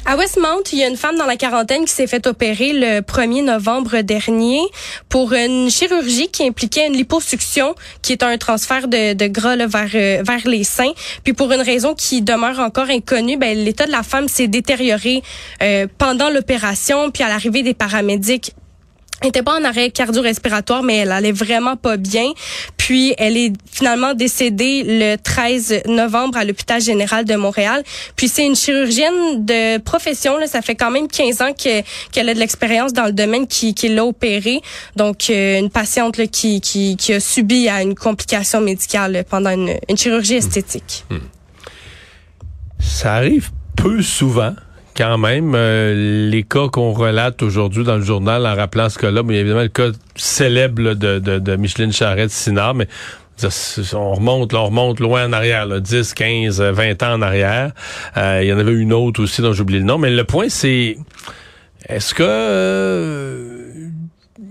À 0.10 0.16
Westmount, 0.16 0.64
il 0.72 0.80
y 0.80 0.84
a 0.84 0.88
une 0.88 0.98
femme 0.98 1.18
dans 1.18 1.28
la 1.28 1.36
quarantaine 1.36 1.86
qui 1.86 1.94
s'est 1.94 2.08
fait 2.08 2.26
opérer 2.26 2.74
le 2.74 3.02
1er 3.02 3.44
novembre 3.44 4.02
dernier 4.02 4.60
pour 5.08 5.34
une 5.34 5.70
chirurgie 5.70 6.30
qui 6.30 6.48
impliquait 6.48 6.88
une 6.88 6.94
liposuction, 6.94 7.76
qui 8.02 8.14
est 8.14 8.24
un 8.24 8.36
transfert 8.40 8.88
de, 8.88 9.14
de 9.14 9.28
gras 9.28 9.56
vers, 9.56 9.90
euh, 9.94 10.24
vers 10.26 10.48
les 10.48 10.64
seins. 10.64 10.94
Puis 11.24 11.34
pour 11.34 11.52
une 11.52 11.62
raison 11.62 11.94
qui 11.94 12.24
demeure 12.24 12.58
encore 12.58 12.90
inconnue, 12.90 13.38
ben, 13.38 13.56
l'état 13.56 13.86
de 13.86 13.92
la 13.92 14.02
femme 14.02 14.28
s'est 14.28 14.48
détérioré 14.48 15.22
euh, 15.62 15.86
pendant 16.00 16.32
l'opération. 16.32 17.12
Puis 17.12 17.22
à 17.22 17.30
l'arrivée 17.30 17.62
des 17.62 17.76
paramédics, 17.76 18.56
elle 19.22 19.30
était 19.30 19.44
pas 19.44 19.60
en 19.60 19.64
arrêt 19.64 19.90
cardio-respiratoire, 19.90 20.84
mais 20.84 20.98
elle 20.98 21.12
allait 21.12 21.32
vraiment 21.32 21.76
pas 21.76 21.98
bien. 21.98 22.32
Puis 22.78 23.14
elle 23.18 23.36
est 23.36 23.54
finalement 23.70 24.14
décédée 24.14 24.84
le 24.86 25.18
13 25.18 25.84
novembre 25.88 26.38
à 26.38 26.46
l'hôpital 26.46 26.82
général 26.82 27.26
de 27.26 27.36
Montréal. 27.36 27.84
Puis 28.16 28.30
c'est 28.30 28.46
une 28.46 28.56
chirurgienne 28.56 29.46
de 29.46 29.78
profession, 29.80 30.38
là, 30.38 30.48
ça 30.48 30.62
fait 30.62 30.76
quand 30.76 30.92
même 30.92 31.08
15 31.08 31.42
ans 31.42 31.54
qu'elle 31.54 32.30
a 32.30 32.34
de 32.34 32.40
l'expérience 32.40 32.94
dans 32.94 33.06
le 33.06 33.12
domaine 33.12 33.48
qui, 33.48 33.74
qui 33.74 33.90
l'a 33.90 34.06
opérée. 34.06 34.62
Donc 34.96 35.30
euh, 35.30 35.60
une 35.60 35.70
patiente 35.70 36.18
là, 36.18 36.28
qui, 36.28 36.62
qui, 36.62 36.96
qui, 36.96 37.14
a 37.14 37.20
subi 37.20 37.68
à 37.68 37.82
une 37.82 37.96
complication 37.96 38.62
médicale 38.62 39.26
pendant 39.30 39.52
une, 39.52 39.76
une 39.90 39.98
chirurgie 39.98 40.36
esthétique. 40.36 41.06
Hmm. 41.10 41.18
Ça 42.80 43.16
arrive 43.16 43.52
peu 43.76 44.02
souvent 44.02 44.54
quand 45.00 45.18
même, 45.18 45.54
euh, 45.56 46.30
les 46.30 46.44
cas 46.44 46.68
qu'on 46.68 46.92
relate 46.92 47.42
aujourd'hui 47.42 47.86
dans 47.86 47.96
le 47.96 48.04
journal 48.04 48.46
en 48.46 48.54
rappelant 48.54 48.90
ce 48.90 49.00
cas-là, 49.00 49.24
mais 49.24 49.38
évidemment 49.38 49.62
le 49.62 49.70
cas 49.70 49.92
célèbre 50.16 50.94
de, 50.94 51.20
de, 51.20 51.40
de 51.40 51.56
Micheline 51.56 51.94
Charette-Sinard, 51.94 52.76
mais 52.76 52.90
on 53.94 54.16
remonte, 54.16 54.54
on 54.54 54.66
remonte 54.66 55.00
loin 55.00 55.26
en 55.26 55.32
arrière, 55.32 55.66
là, 55.66 55.80
10, 55.80 56.14
15, 56.14 56.62
20 56.62 57.04
ans 57.04 57.14
en 57.14 57.22
arrière. 57.22 57.72
Euh, 58.18 58.42
il 58.44 58.50
y 58.50 58.54
en 58.54 58.60
avait 58.60 58.74
une 58.74 58.92
autre 58.92 59.24
aussi 59.24 59.42
dont 59.42 59.54
j'oublie 59.54 59.80
le 59.80 59.86
nom. 59.86 59.98
Mais 59.98 60.10
le 60.10 60.26
point, 60.26 60.50
c'est 60.50 60.98
est-ce 61.88 62.14
que 62.14 62.24
euh, 62.28 63.69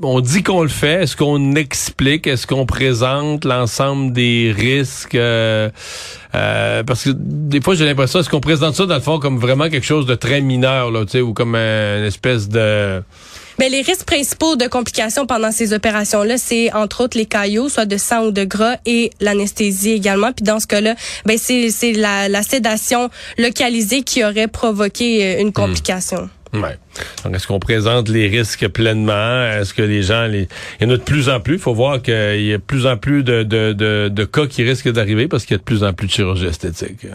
on 0.03 0.21
dit 0.21 0.43
qu'on 0.43 0.63
le 0.63 0.69
fait, 0.69 1.03
est-ce 1.03 1.17
qu'on 1.17 1.55
explique, 1.55 2.27
est-ce 2.27 2.47
qu'on 2.47 2.67
présente 2.67 3.45
l'ensemble 3.45 4.13
des 4.13 4.55
risques? 4.57 5.15
Euh, 5.15 5.71
parce 6.33 7.05
que 7.05 7.11
des 7.15 7.61
fois 7.61 7.75
j'ai 7.75 7.85
l'impression 7.85 8.21
est-ce 8.21 8.29
qu'on 8.29 8.41
présente 8.41 8.75
ça 8.75 8.87
dans 8.87 8.95
le 8.95 9.01
fond 9.01 9.19
comme 9.19 9.39
vraiment 9.39 9.69
quelque 9.71 9.87
chose 9.87 10.07
de 10.07 10.15
très 10.15 10.41
mineur 10.41 10.91
là, 10.91 11.05
tu 11.05 11.13
sais, 11.13 11.21
ou 11.21 11.33
comme 11.33 11.55
une 11.55 12.05
espèce 12.05 12.49
de 12.49 13.03
mais 13.59 13.69
les 13.71 13.83
risques 13.83 14.05
principaux 14.05 14.55
de 14.55 14.69
complications 14.69 15.27
pendant 15.27 15.51
ces 15.51 15.73
opérations-là, 15.73 16.39
c'est 16.39 16.73
entre 16.73 17.03
autres 17.03 17.19
les 17.19 17.27
caillots, 17.27 17.69
soit 17.69 17.87
de 17.87 17.97
sang 17.97 18.27
ou 18.27 18.31
de 18.31 18.45
gras, 18.45 18.77
et 18.87 19.11
l'anesthésie 19.21 19.91
également. 19.91 20.33
Puis 20.33 20.45
dans 20.45 20.61
ce 20.61 20.69
cas-là, 20.69 20.95
ben 21.27 21.37
c'est 21.37 21.71
c'est 21.71 21.93
la, 21.93 22.29
la 22.29 22.45
sédation 22.45 23.11
localisée 23.37 24.03
qui 24.03 24.23
aurait 24.23 24.47
provoqué 24.47 25.25
euh, 25.25 25.41
une 25.41 25.49
hmm. 25.49 25.53
complication. 25.53 26.31
Ouais. 26.53 26.79
Donc, 27.25 27.35
est-ce 27.35 27.47
qu'on 27.47 27.59
présente 27.59 28.09
les 28.09 28.29
risques 28.29 28.69
pleinement? 28.69 29.45
Est-ce 29.51 29.75
que 29.75 29.83
les 29.83 30.03
gens, 30.03 30.27
les... 30.27 30.49
il 30.81 30.87
y 30.87 30.91
en 30.91 30.95
a 30.95 30.97
de 30.97 31.03
plus 31.03 31.29
en 31.29 31.41
plus. 31.41 31.55
Il 31.55 31.61
faut 31.61 31.75
voir 31.75 32.01
qu'il 32.03 32.15
y 32.15 32.53
a 32.53 32.59
de 32.59 32.63
plus 32.63 32.87
en 32.87 32.97
plus 32.97 33.23
de, 33.23 33.43
de, 33.43 33.73
de, 34.09 34.25
cas 34.25 34.47
qui 34.47 34.63
risquent 34.63 34.91
d'arriver 34.91 35.29
parce 35.29 35.45
qu'il 35.45 35.55
y 35.55 35.57
a 35.57 35.59
de 35.59 35.65
plus 35.65 35.85
en 35.85 35.93
plus 35.93 36.07
de 36.07 36.13
chirurgie 36.13 36.47
esthétique. 36.47 37.07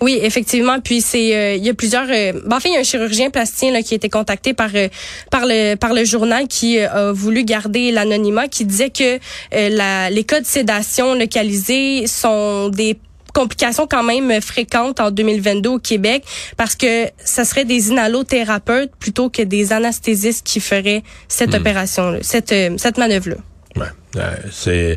Oui, 0.00 0.18
effectivement. 0.22 0.80
Puis 0.80 1.02
c'est, 1.02 1.36
euh, 1.36 1.54
il 1.56 1.64
y 1.64 1.68
a 1.68 1.74
plusieurs. 1.74 2.08
Euh, 2.10 2.32
en 2.50 2.58
fait, 2.58 2.70
il 2.70 2.74
y 2.74 2.76
a 2.76 2.80
un 2.80 2.84
chirurgien 2.84 3.30
plasticien 3.30 3.82
qui 3.82 3.94
a 3.94 3.96
été 3.96 4.08
contacté 4.08 4.54
par 4.54 4.70
euh, 4.74 4.88
par 5.30 5.42
le 5.44 5.74
par 5.74 5.92
le 5.92 6.04
journal 6.04 6.48
qui 6.48 6.78
a 6.78 7.12
voulu 7.12 7.44
garder 7.44 7.92
l'anonymat, 7.92 8.48
qui 8.48 8.64
disait 8.64 8.90
que 8.90 9.18
les 9.52 10.24
cas 10.24 10.40
de 10.40 10.46
sédation 10.46 11.14
localisés 11.14 12.06
sont 12.06 12.70
des 12.70 12.96
complications 13.32 13.86
quand 13.86 14.02
même 14.02 14.40
fréquentes 14.40 15.00
en 15.00 15.10
2022 15.10 15.70
au 15.70 15.78
Québec 15.78 16.24
parce 16.56 16.74
que 16.74 17.06
ça 17.18 17.44
serait 17.44 17.64
des 17.64 17.90
inhalothérapeutes 17.90 18.92
plutôt 18.98 19.30
que 19.30 19.42
des 19.42 19.72
anesthésistes 19.72 20.46
qui 20.46 20.60
feraient 20.60 21.02
cette 21.28 21.52
hmm. 21.52 21.60
opération, 21.60 22.18
cette 22.22 22.54
cette 22.78 22.98
manœuvre 22.98 23.30
là. 23.30 23.36
Ouais. 23.76 23.86
Euh, 24.16 24.34
c'est, 24.50 24.96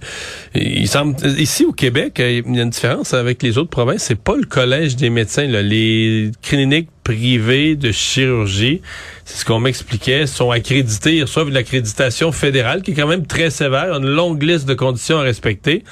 il 0.56 0.88
semble 0.88 1.16
ici 1.38 1.66
au 1.66 1.72
Québec, 1.72 2.20
euh, 2.20 2.42
il 2.44 2.56
y 2.56 2.60
a 2.60 2.64
une 2.64 2.70
différence 2.72 3.14
avec 3.14 3.44
les 3.44 3.60
autres 3.60 3.70
provinces. 3.70 4.04
C'est 4.04 4.20
pas 4.20 4.36
le 4.36 4.46
collège 4.46 4.96
des 4.96 5.12
médecins. 5.12 5.46
Là. 5.46 5.62
Les 5.62 6.32
cliniques 6.42 6.90
privées 7.04 7.76
de 7.76 7.92
chirurgie, 7.92 8.82
c'est 9.26 9.42
ce 9.42 9.46
qu'on 9.46 9.60
m'expliquait, 9.60 10.26
sont 10.26 10.50
accréditées, 10.50 11.18
ils 11.18 11.24
reçoivent 11.24 11.50
l'accréditation 11.50 12.32
fédérale 12.32 12.82
qui 12.82 12.92
est 12.92 12.94
quand 12.96 13.08
même 13.08 13.28
très 13.28 13.52
sévère, 13.52 13.94
une 13.94 14.08
longue 14.08 14.42
liste 14.42 14.68
de 14.68 14.74
conditions 14.74 15.20
à 15.20 15.22
respecter. 15.22 15.84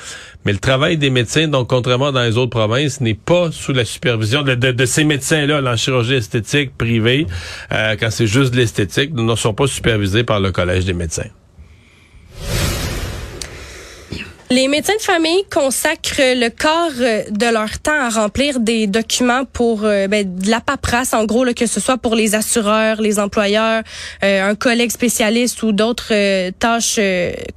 Mais 0.45 0.53
le 0.53 0.59
travail 0.59 0.97
des 0.97 1.09
médecins, 1.09 1.47
donc 1.47 1.69
contrairement 1.69 2.11
dans 2.11 2.23
les 2.23 2.37
autres 2.37 2.49
provinces, 2.49 3.01
n'est 3.01 3.13
pas 3.13 3.51
sous 3.51 3.73
la 3.73 3.85
supervision 3.85 4.41
de, 4.41 4.55
de, 4.55 4.85
ces 4.85 5.03
médecins-là, 5.03 5.61
en 5.61 5.75
chirurgie 5.75 6.15
esthétique 6.15 6.77
privée, 6.77 7.27
euh, 7.71 7.95
quand 7.99 8.09
c'est 8.09 8.27
juste 8.27 8.51
de 8.53 8.57
l'esthétique, 8.57 9.13
ne 9.13 9.35
sont 9.35 9.53
pas 9.53 9.67
supervisés 9.67 10.23
par 10.23 10.39
le 10.39 10.51
collège 10.51 10.85
des 10.85 10.93
médecins. 10.93 11.29
Les 14.51 14.67
médecins 14.67 14.97
de 14.97 15.01
famille 15.01 15.45
consacrent 15.49 16.19
le 16.35 16.49
corps 16.49 16.91
euh, 16.99 17.23
de 17.29 17.45
leur 17.45 17.79
temps 17.79 17.97
à 17.97 18.09
remplir 18.09 18.59
des 18.59 18.85
documents 18.85 19.45
pour 19.45 19.85
euh, 19.85 20.09
ben, 20.09 20.25
de 20.39 20.49
la 20.49 20.59
paperasse, 20.59 21.13
en 21.13 21.23
gros, 21.23 21.45
là, 21.45 21.53
que 21.53 21.65
ce 21.65 21.79
soit 21.79 21.97
pour 21.97 22.15
les 22.15 22.35
assureurs, 22.35 23.01
les 23.01 23.17
employeurs, 23.17 23.81
euh, 24.25 24.49
un 24.49 24.55
collègue 24.55 24.91
spécialiste 24.91 25.63
ou 25.63 25.71
d'autres 25.71 26.49
tâches 26.59 26.99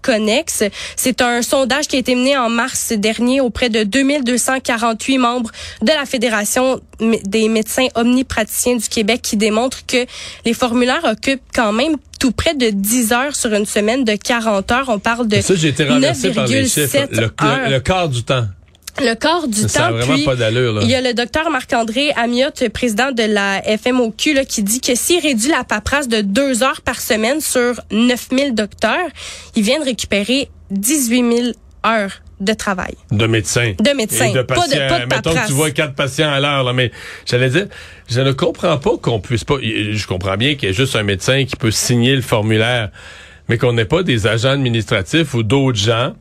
connexes. 0.02 0.62
C'est 0.94 1.20
un 1.20 1.42
sondage 1.42 1.88
qui 1.88 1.96
a 1.96 1.98
été 1.98 2.14
mené 2.14 2.36
en 2.36 2.48
mars 2.48 2.92
dernier 2.92 3.40
auprès 3.40 3.70
de 3.70 3.82
2248 3.82 5.18
membres 5.18 5.50
de 5.82 5.90
la 5.90 6.06
Fédération 6.06 6.80
des 7.00 7.48
médecins 7.48 7.88
omnipraticiens 7.96 8.76
du 8.76 8.88
Québec 8.88 9.20
qui 9.20 9.36
démontre 9.36 9.84
que 9.84 10.06
les 10.44 10.54
formulaires 10.54 11.04
occupent 11.04 11.42
quand 11.52 11.72
même 11.72 11.96
tout 12.24 12.32
près 12.32 12.54
de 12.54 12.70
10 12.70 13.12
heures 13.12 13.36
sur 13.36 13.52
une 13.52 13.66
semaine 13.66 14.02
de 14.02 14.14
40 14.16 14.72
heures. 14.72 14.88
On 14.88 14.98
parle 14.98 15.28
de 15.28 15.36
9,7 15.36 17.10
le, 17.10 17.20
le, 17.20 17.70
le 17.70 17.80
quart 17.80 18.08
du 18.08 18.22
temps. 18.24 18.46
Le 18.98 19.12
corps 19.14 19.46
du 19.46 19.68
ça 19.68 19.88
temps. 19.88 19.92
vraiment 19.92 20.24
pas 20.24 20.34
d'allure. 20.34 20.78
Il 20.80 20.88
y 20.88 20.94
a 20.94 21.02
le 21.02 21.12
docteur 21.12 21.50
Marc-André 21.50 22.12
Amiot, 22.12 22.48
président 22.72 23.12
de 23.12 23.24
la 23.24 23.60
FMOQ, 23.60 24.32
là, 24.32 24.46
qui 24.46 24.62
dit 24.62 24.80
que 24.80 24.94
s'il 24.94 25.20
réduit 25.20 25.50
la 25.50 25.64
paperasse 25.64 26.08
de 26.08 26.22
deux 26.22 26.62
heures 26.62 26.80
par 26.80 26.98
semaine 26.98 27.42
sur 27.42 27.78
9000 27.90 28.54
docteurs, 28.54 29.08
il 29.54 29.62
vient 29.62 29.80
de 29.80 29.84
récupérer 29.84 30.48
18 30.70 31.36
000 31.36 31.48
heures 31.84 32.22
de 32.40 32.52
travail. 32.52 32.94
De 33.10 33.26
médecins. 33.26 33.74
De 33.78 33.96
médecins. 33.96 34.32
de 34.32 34.42
patients. 34.42 34.62
Pas 34.62 34.74
de, 34.74 34.88
pas 34.88 35.00
de 35.00 35.14
Mettons 35.14 35.34
que 35.34 35.46
tu 35.46 35.52
vois 35.52 35.70
quatre 35.70 35.94
patients 35.94 36.30
à 36.30 36.40
l'heure, 36.40 36.72
mais 36.74 36.90
j'allais 37.26 37.50
dire, 37.50 37.66
je 38.08 38.20
ne 38.20 38.32
comprends 38.32 38.78
pas 38.78 38.96
qu'on 39.00 39.20
puisse 39.20 39.44
pas, 39.44 39.56
je 39.60 40.06
comprends 40.06 40.36
bien 40.36 40.54
qu'il 40.54 40.68
y 40.68 40.72
ait 40.72 40.74
juste 40.74 40.96
un 40.96 41.02
médecin 41.02 41.44
qui 41.44 41.56
peut 41.56 41.70
signer 41.70 42.16
le 42.16 42.22
formulaire, 42.22 42.90
mais 43.48 43.58
qu'on 43.58 43.72
n'ait 43.72 43.84
pas 43.84 44.02
des 44.02 44.26
agents 44.26 44.50
administratifs 44.50 45.34
ou 45.34 45.42
d'autres 45.42 45.78
gens 45.78 46.14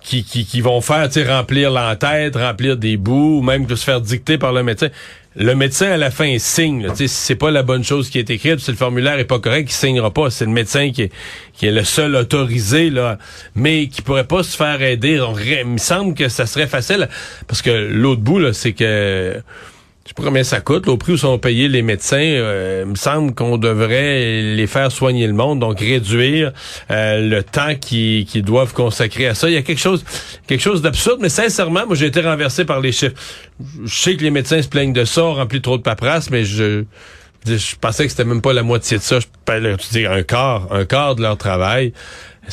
qui, 0.00 0.24
qui, 0.24 0.44
qui 0.44 0.60
vont 0.60 0.80
faire, 0.80 1.08
remplir 1.28 1.70
l'entête, 1.70 2.36
remplir 2.36 2.76
des 2.76 2.96
bouts, 2.96 3.38
ou 3.38 3.42
même 3.42 3.68
se 3.68 3.84
faire 3.84 4.00
dicter 4.00 4.38
par 4.38 4.52
le 4.52 4.62
médecin 4.62 4.88
le 5.36 5.54
médecin 5.54 5.90
à 5.90 5.96
la 5.96 6.10
fin 6.10 6.38
signe. 6.38 6.88
Si 6.94 7.08
c'est 7.08 7.36
pas 7.36 7.50
la 7.50 7.62
bonne 7.62 7.84
chose 7.84 8.10
qui 8.10 8.18
est 8.18 8.30
écrite, 8.30 8.60
si 8.60 8.70
le 8.70 8.76
formulaire 8.76 9.18
est 9.18 9.24
pas 9.24 9.38
correct, 9.38 9.70
il 9.70 9.74
signera 9.74 10.10
pas. 10.10 10.30
C'est 10.30 10.44
le 10.44 10.50
médecin 10.50 10.90
qui 10.90 11.02
est, 11.02 11.12
qui 11.54 11.66
est 11.66 11.72
le 11.72 11.84
seul 11.84 12.14
autorisé 12.16 12.90
là, 12.90 13.18
mais 13.54 13.88
qui 13.88 14.02
pourrait 14.02 14.26
pas 14.26 14.42
se 14.42 14.56
faire 14.56 14.82
aider. 14.82 15.20
il 15.60 15.66
me 15.66 15.78
semble 15.78 16.14
que 16.14 16.28
ça 16.28 16.46
serait 16.46 16.66
facile 16.66 17.08
parce 17.46 17.62
que 17.62 17.70
l'autre 17.70 18.20
bout 18.20 18.38
là, 18.38 18.52
c'est 18.52 18.72
que 18.72 19.40
je 20.04 20.08
sais 20.08 20.14
pas 20.14 20.24
combien 20.24 20.42
ça 20.42 20.60
coûte, 20.60 20.88
au 20.88 20.96
prix 20.96 21.12
où 21.12 21.16
sont 21.16 21.38
payés 21.38 21.68
les 21.68 21.82
médecins, 21.82 22.16
euh, 22.16 22.82
il 22.84 22.90
me 22.90 22.96
semble 22.96 23.34
qu'on 23.34 23.56
devrait 23.56 24.42
les 24.42 24.66
faire 24.66 24.90
soigner 24.90 25.28
le 25.28 25.32
monde, 25.32 25.60
donc 25.60 25.78
réduire 25.78 26.52
euh, 26.90 27.28
le 27.28 27.42
temps 27.44 27.76
qu'ils 27.76 28.42
doivent 28.42 28.72
consacrer 28.72 29.28
à 29.28 29.34
ça. 29.34 29.48
Il 29.48 29.54
y 29.54 29.56
a 29.56 29.62
quelque 29.62 29.80
chose, 29.80 30.04
quelque 30.48 30.60
chose 30.60 30.82
d'absurde, 30.82 31.18
mais 31.20 31.28
sincèrement, 31.28 31.86
moi 31.86 31.94
j'ai 31.94 32.06
été 32.06 32.20
renversé 32.20 32.64
par 32.64 32.80
les 32.80 32.90
chiffres. 32.90 33.14
Je 33.84 33.94
sais 33.94 34.16
que 34.16 34.24
les 34.24 34.30
médecins 34.30 34.60
se 34.60 34.68
plaignent 34.68 34.92
de 34.92 35.04
ça, 35.04 35.22
rempli 35.22 35.60
trop 35.60 35.78
de 35.78 35.82
paperasse, 35.82 36.30
mais 36.30 36.44
je 36.44 36.84
je 37.44 37.74
pensais 37.80 38.04
que 38.04 38.10
c'était 38.10 38.24
même 38.24 38.40
pas 38.40 38.52
la 38.52 38.62
moitié 38.62 38.98
de 38.98 39.02
ça. 39.02 39.18
Je 39.18 39.26
peux 39.44 39.76
dire 39.90 40.12
un 40.12 40.22
quart, 40.22 40.68
un 40.70 40.84
quart 40.84 41.16
de 41.16 41.22
leur 41.22 41.36
travail. 41.36 41.92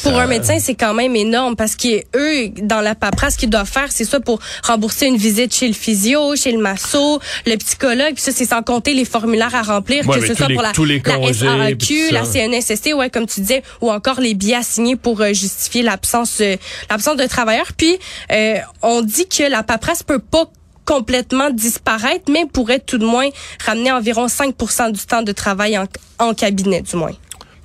Pour 0.03 0.13
un 0.13 0.27
médecin, 0.27 0.59
c'est 0.59 0.75
quand 0.75 0.93
même 0.93 1.15
énorme 1.15 1.55
parce 1.55 1.75
qu'eux, 1.75 2.49
dans 2.61 2.79
la 2.81 2.93
paperasse, 2.95 3.33
ce 3.33 3.39
qu'ils 3.39 3.49
doivent 3.49 3.69
faire, 3.69 3.87
c'est 3.91 4.05
ça 4.05 4.19
pour 4.19 4.39
rembourser 4.63 5.07
une 5.07 5.17
visite 5.17 5.53
chez 5.53 5.67
le 5.67 5.73
physio, 5.73 6.35
chez 6.35 6.51
le 6.51 6.59
masso, 6.59 7.19
le 7.45 7.55
psychologue, 7.57 8.13
puis 8.13 8.21
ça, 8.21 8.31
c'est 8.31 8.45
sans 8.45 8.61
compter 8.61 8.93
les 8.93 9.03
formulaires 9.05 9.53
à 9.55 9.61
remplir, 9.63 10.05
que 10.05 10.21
ce 10.27 10.33
soit 10.35 10.47
pour 10.53 10.61
la, 10.61 10.71
la 11.05 11.33
SAQ, 11.33 12.11
la 12.11 12.23
CNSST, 12.23 12.93
ouais, 12.93 13.09
comme 13.09 13.25
tu 13.25 13.41
disais, 13.41 13.63
ou 13.81 13.91
encore 13.91 14.19
les 14.21 14.35
billets 14.35 14.55
assignés 14.55 14.95
pour 14.95 15.21
euh, 15.21 15.33
justifier 15.33 15.81
l'absence 15.81 16.37
euh, 16.41 16.55
l'absence 16.89 17.17
de 17.17 17.25
travailleurs. 17.25 17.71
Puis, 17.75 17.97
euh, 18.31 18.57
on 18.81 19.01
dit 19.01 19.27
que 19.27 19.43
la 19.43 19.63
paperasse 19.63 20.03
peut 20.03 20.19
pas 20.19 20.45
complètement 20.85 21.49
disparaître, 21.51 22.31
mais 22.31 22.45
pourrait 22.51 22.79
tout 22.79 22.97
de 22.97 23.05
moins 23.05 23.29
ramener 23.65 23.91
environ 23.91 24.27
5% 24.27 24.91
du 24.91 25.05
temps 25.05 25.21
de 25.21 25.31
travail 25.31 25.77
en, 25.77 25.85
en 26.19 26.33
cabinet, 26.33 26.81
du 26.81 26.95
moins. 26.95 27.11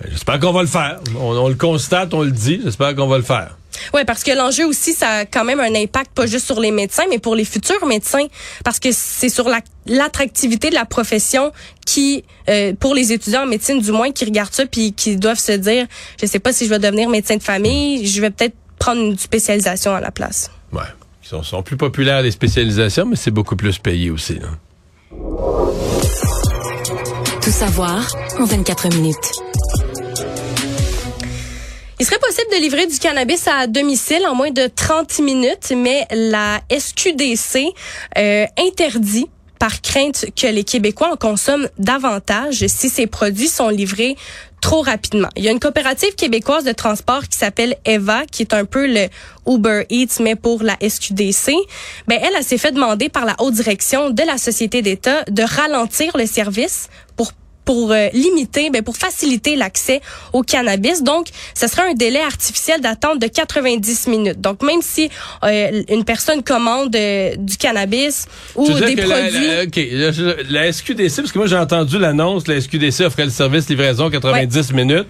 Ben, 0.01 0.09
j'espère 0.11 0.41
qu'on 0.41 0.53
va 0.53 0.63
le 0.63 0.69
faire. 0.69 1.01
On, 1.19 1.49
le 1.49 1.55
constate, 1.55 2.15
on 2.15 2.23
le 2.23 2.31
dit. 2.31 2.61
J'espère 2.65 2.95
qu'on 2.95 3.07
va 3.07 3.17
le 3.17 3.23
faire. 3.25 3.57
Oui, 3.93 4.03
parce 4.07 4.23
que 4.23 4.31
l'enjeu 4.31 4.67
aussi, 4.67 4.93
ça 4.93 5.11
a 5.11 5.25
quand 5.25 5.45
même 5.45 5.61
un 5.61 5.75
impact 5.75 6.13
pas 6.13 6.27
juste 6.27 6.47
sur 6.47 6.61
les 6.61 6.71
médecins, 6.71 7.05
mais 7.11 7.19
pour 7.19 7.35
les 7.35 7.45
futurs 7.45 7.85
médecins, 7.87 8.27
parce 8.65 8.79
que 8.79 8.91
c'est 8.93 9.29
sur 9.29 9.49
l'attractivité 9.87 10.71
de 10.71 10.75
la 10.75 10.85
profession 10.85 11.53
qui, 11.85 12.25
euh, 12.49 12.73
pour 12.79 12.95
les 12.95 13.13
étudiants 13.13 13.43
en 13.43 13.47
médecine 13.47 13.81
du 13.81 13.91
moins, 13.91 14.13
qui 14.13 14.25
regardent 14.25 14.53
ça 14.53 14.67
puis 14.67 14.93
qui 14.93 15.17
doivent 15.17 15.39
se 15.39 15.53
dire, 15.53 15.87
je 16.21 16.27
sais 16.27 16.39
pas 16.39 16.53
si 16.53 16.67
je 16.67 16.71
vais 16.71 16.79
devenir 16.79 17.09
médecin 17.09 17.37
de 17.37 17.43
famille, 17.43 18.07
je 18.07 18.21
vais 18.21 18.31
peut-être 18.31 18.55
prendre 18.79 19.01
une 19.01 19.19
spécialisation 19.19 19.95
à 19.95 20.01
la 20.01 20.11
place. 20.11 20.51
Ouais. 20.73 20.83
Ils 21.25 21.29
sont, 21.29 21.43
sont 21.43 21.63
plus 21.63 21.77
populaires 21.77 22.23
les 22.23 22.31
spécialisations, 22.31 23.07
mais 23.07 23.17
c'est 23.17 23.31
beaucoup 23.31 23.57
plus 23.57 23.79
payé 23.79 24.11
aussi. 24.11 24.35
Là. 24.35 24.49
Tout 27.43 27.51
savoir 27.51 28.07
en 28.39 28.45
24 28.45 28.89
minutes. 28.95 29.44
Il 32.01 32.07
serait 32.07 32.19
possible 32.19 32.51
de 32.51 32.61
livrer 32.61 32.87
du 32.87 32.99
cannabis 32.99 33.47
à 33.47 33.67
domicile 33.69 34.27
en 34.27 34.35
moins 34.35 34.51
de 34.51 34.67
30 34.67 35.21
minutes, 35.21 35.73
mais 35.77 36.07
la 36.11 36.61
SQDC 36.71 37.73
euh, 38.19 38.47
interdit 38.59 39.27
par 39.61 39.81
crainte 39.81 40.27
que 40.37 40.49
les 40.49 40.65
Québécois 40.65 41.13
en 41.13 41.17
consomment 41.17 41.69
davantage 41.79 42.67
si 42.67 42.89
ces 42.89 43.07
produits 43.07 43.49
sont 43.49 43.69
livrés 43.69 44.17
trop 44.61 44.83
rapidement. 44.83 45.29
Il 45.37 45.45
y 45.45 45.49
a 45.49 45.53
une 45.53 45.61
coopérative 45.61 46.15
québécoise 46.17 46.65
de 46.65 46.73
transport 46.73 47.29
qui 47.29 47.39
s'appelle 47.39 47.77
Eva, 47.85 48.25
qui 48.27 48.43
est 48.43 48.55
un 48.55 48.65
peu 48.65 48.87
le 48.87 49.09
Uber 49.47 49.85
Eats, 49.91 50.21
mais 50.21 50.35
pour 50.35 50.63
la 50.63 50.77
SQDC. 50.81 51.53
Ben, 52.09 52.19
elle, 52.21 52.33
elle 52.37 52.43
s'est 52.43 52.59
fait 52.59 52.73
demander 52.73 53.09
par 53.09 53.25
la 53.25 53.37
haute 53.39 53.55
direction 53.55 54.11
de 54.11 54.23
la 54.23 54.37
société 54.39 54.83
d'État 54.83 55.23
de 55.31 55.43
ralentir 55.43 56.17
le 56.17 56.27
service 56.27 56.89
pour 57.15 57.33
pour 57.65 57.93
euh, 57.93 58.09
limiter, 58.13 58.71
ben 58.71 58.83
pour 58.83 58.97
faciliter 58.97 59.57
l'accès 59.57 60.01
au 60.33 60.43
cannabis. 60.43 61.03
Donc, 61.03 61.29
ce 61.55 61.67
serait 61.67 61.91
un 61.91 61.95
délai 61.95 62.21
artificiel 62.21 62.81
d'attente 62.81 63.21
de 63.21 63.27
90 63.27 64.07
minutes. 64.09 64.41
Donc, 64.41 64.63
même 64.63 64.83
si 64.83 65.11
euh, 65.45 65.83
une 65.89 66.05
personne 66.05 66.43
commande 66.43 66.95
euh, 66.95 67.35
du 67.37 67.57
cannabis 67.57 68.27
ou 68.55 68.67
des 68.73 68.97
produits... 68.97 70.05
La, 70.49 70.73
SQDC, 70.73 71.17
parce 71.17 71.33
que 71.33 71.39
moi 71.39 71.47
j'ai 71.47 71.57
entendu 71.57 71.99
l'annonce, 71.99 72.47
la 72.47 72.61
SQDC 72.61 73.01
offrait 73.01 73.25
le 73.25 73.31
service 73.31 73.69
livraison 73.69 74.11
90 74.11 74.73
minutes. 74.73 75.07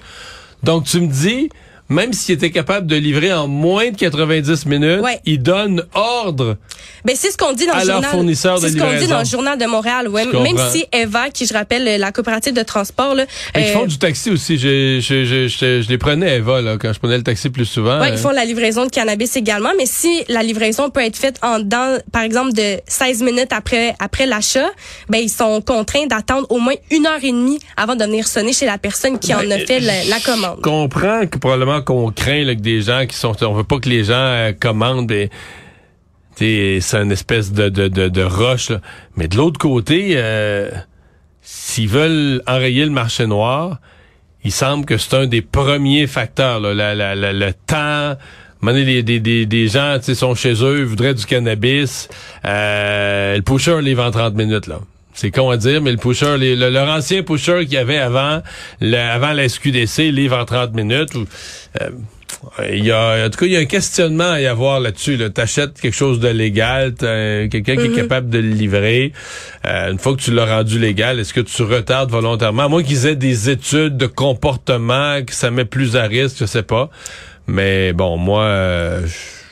Donc, 0.63 0.85
tu 0.85 1.01
me 1.01 1.07
dis 1.07 1.51
même 1.89 2.13
s'il 2.13 2.35
était 2.35 2.51
capable 2.51 2.87
de 2.87 2.97
livrer 2.97 3.33
en 3.33 3.47
moins 3.47 3.91
de 3.91 3.97
90 3.97 4.67
minutes, 4.67 5.03
il 5.25 5.43
donne 5.43 5.85
ordre. 5.95 6.57
Ben 7.05 7.15
c'est 7.15 7.31
ce 7.31 7.37
qu'on 7.37 7.53
dit 7.53 7.67
dans 7.67 7.75
le 7.75 7.85
journal. 7.85 8.11
fournisseur 8.11 8.59
C'est 8.59 8.71
ce 8.71 8.77
qu'on 8.79 8.99
dit 8.99 9.07
dans 9.07 9.19
le 9.19 9.25
journal 9.25 9.59
de 9.59 9.67
Montréal. 9.67 10.09
Ouais. 10.09 10.25
Même 10.25 10.57
si 10.71 10.87
Eva, 10.93 11.29
qui 11.31 11.47
je 11.47 11.53
rappelle 11.53 12.01
la 12.01 12.13
coopérative 12.13 12.55
de 12.55 12.63
transport 12.63 13.15
là, 13.15 13.27
ils 13.57 13.65
font 13.67 13.83
euh, 13.83 13.87
du 13.87 13.99
taxi 13.99 14.31
aussi. 14.31 14.57
Je, 14.57 15.01
je, 15.01 15.25
je, 15.25 15.49
je, 15.49 15.89
les 15.89 15.99
prenais 15.99 16.37
Eva 16.37 16.63
là 16.63 16.79
quand 16.79 16.93
je 16.93 16.99
prenais 16.99 17.19
le 17.19 17.23
taxi 17.23 17.51
plus 17.51 17.67
souvent. 17.67 18.01
Ouais, 18.01 18.11
ils 18.11 18.19
font 18.19 18.31
la 18.31 18.45
livraison 18.45 18.87
de 18.87 18.91
cannabis 18.91 19.37
également. 19.37 19.71
Mais 19.77 19.87
si 19.87 20.25
la 20.29 20.43
livraison 20.43 20.89
peut 20.89 21.05
être 21.05 21.17
faite 21.17 21.39
en 21.43 21.59
dans, 21.59 22.01
par 22.13 22.23
exemple 22.23 22.53
de 22.53 22.79
16 22.87 23.23
minutes 23.23 23.53
après 23.53 23.95
après 23.99 24.27
l'achat, 24.27 24.71
ben 25.11 25.19
ils 25.19 25.29
sont 25.29 25.61
contraints 25.61 26.07
d'attendre 26.07 26.47
au 26.51 26.59
moins 26.59 26.75
une 26.91 27.07
heure 27.07 27.23
et 27.23 27.33
demie 27.33 27.59
avant 27.77 27.97
de 27.97 28.05
venir 28.05 28.27
sonner 28.27 28.55
chez 28.55 28.67
la 28.67 28.79
personne 28.79 29.19
qui 29.19 29.35
en 29.35 29.41
a 29.41 29.47
ben, 29.47 29.67
fait 29.67 29.81
la, 29.81 30.05
la 30.05 30.21
commande. 30.21 30.57
Je 30.59 30.63
comprends 30.63 31.27
que 31.27 31.39
probablement 31.39 31.74
qu'on 31.83 32.11
craint 32.11 32.45
là, 32.45 32.55
que 32.55 32.61
des 32.61 32.83
gens 32.83 33.07
qui 33.07 33.17
sont... 33.17 33.35
On 33.45 33.53
veut 33.55 33.65
pas 33.65 33.79
que 33.79 33.89
les 33.89 34.05
gens 34.05 34.15
euh, 34.15 34.53
commandent 34.53 35.07
des... 35.07 35.31
C'est 36.37 36.81
une 36.95 37.13
espèce 37.13 37.53
de, 37.53 37.69
de, 37.69 37.89
de, 37.89 38.23
roche. 38.23 38.73
Mais 39.17 39.29
de 39.29 39.37
l'autre 39.37 39.59
côté, 39.59 40.15
euh, 40.17 40.71
s'ils 41.43 41.89
veulent 41.89 42.43
enrayer 42.49 42.85
le 42.85 42.91
marché 42.91 43.27
noir, 43.27 43.79
il 44.43 44.51
semble 44.51 44.85
que 44.85 44.97
c'est 44.99 45.15
un 45.15 45.27
des 45.27 45.43
premiers 45.43 46.09
facteurs. 46.09 46.59
Là, 46.61 46.75
la, 46.75 47.15
la, 47.15 47.33
le 47.33 47.53
temps... 47.67 48.17
Des, 48.73 49.03
des, 49.03 49.21
des, 49.21 49.45
des 49.45 49.69
gens 49.69 49.99
sont 50.01 50.35
chez 50.35 50.55
eux, 50.65 50.85
voudraient 50.85 51.13
du 51.13 51.27
cannabis. 51.27 52.09
Euh, 52.47 53.37
le 53.37 53.43
pusher 53.43 53.83
les 53.83 53.93
vend 53.93 54.11
30 54.11 54.35
minutes. 54.35 54.69
là. 54.69 54.81
C'est 55.15 55.31
con 55.31 55.51
à 55.51 55.57
dire, 55.57 55.81
mais 55.81 55.93
le 55.93 55.97
pusher, 55.97 56.37
le, 56.39 56.69
leur 56.71 56.89
ancien 56.89 57.23
pusher 57.23 57.61
qu'il 57.65 57.75
y 57.75 57.77
avait 57.77 57.99
avant, 57.99 58.43
le, 58.81 58.97
avant 58.97 59.33
la 59.33 59.49
SQDC, 59.49 60.11
livre 60.11 60.37
en 60.37 60.45
30 60.45 60.75
minutes. 60.75 61.15
Ou, 61.15 61.25
euh, 61.81 61.91
il 62.71 62.85
y 62.85 62.91
a, 62.91 63.25
en 63.27 63.31
tout 63.31 63.39
cas, 63.39 63.47
il 63.47 63.53
y 63.53 63.57
a 63.57 63.61
un 63.61 63.65
questionnement 63.65 64.31
à 64.33 64.41
y 64.41 64.47
avoir 64.47 64.81
là-dessus. 64.81 65.17
Là. 65.17 65.31
T'achètes 65.31 65.81
quelque 65.81 65.95
chose 65.95 66.21
de 66.21 66.29
légal, 66.29 66.95
quelqu'un 66.95 67.77
qui 67.77 67.85
est 67.85 67.89
mhm. 67.89 67.97
capable 67.97 68.31
de 68.31 68.39
le 68.39 68.49
livrer. 68.49 69.13
Euh, 69.65 69.93
une 69.93 69.99
fois 69.99 70.15
que 70.15 70.21
tu 70.21 70.33
l'as 70.33 70.47
rendu 70.47 70.79
légal, 70.79 71.19
est-ce 71.21 71.33
que 71.33 71.41
tu 71.41 71.63
retardes 71.63 72.11
volontairement? 72.11 72.65
À 72.65 72.69
moins 72.69 72.83
qu'ils 72.83 73.07
aient 73.07 73.17
des 73.17 73.51
études 73.51 73.97
de 73.97 74.07
comportement, 74.07 75.23
que 75.25 75.33
ça 75.33 75.51
met 75.51 75.65
plus 75.65 75.97
à 75.97 76.05
risque, 76.05 76.37
je 76.41 76.47
sais 76.47 76.63
pas. 76.63 76.91
Mais 77.47 77.93
bon, 77.93 78.17
moi, 78.17 78.43
euh, 78.43 79.07
je 79.07 79.44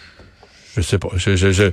sais 0.80 0.98
pas. 0.98 1.10
Je, 1.16 1.36
je, 1.36 1.52
je, 1.52 1.70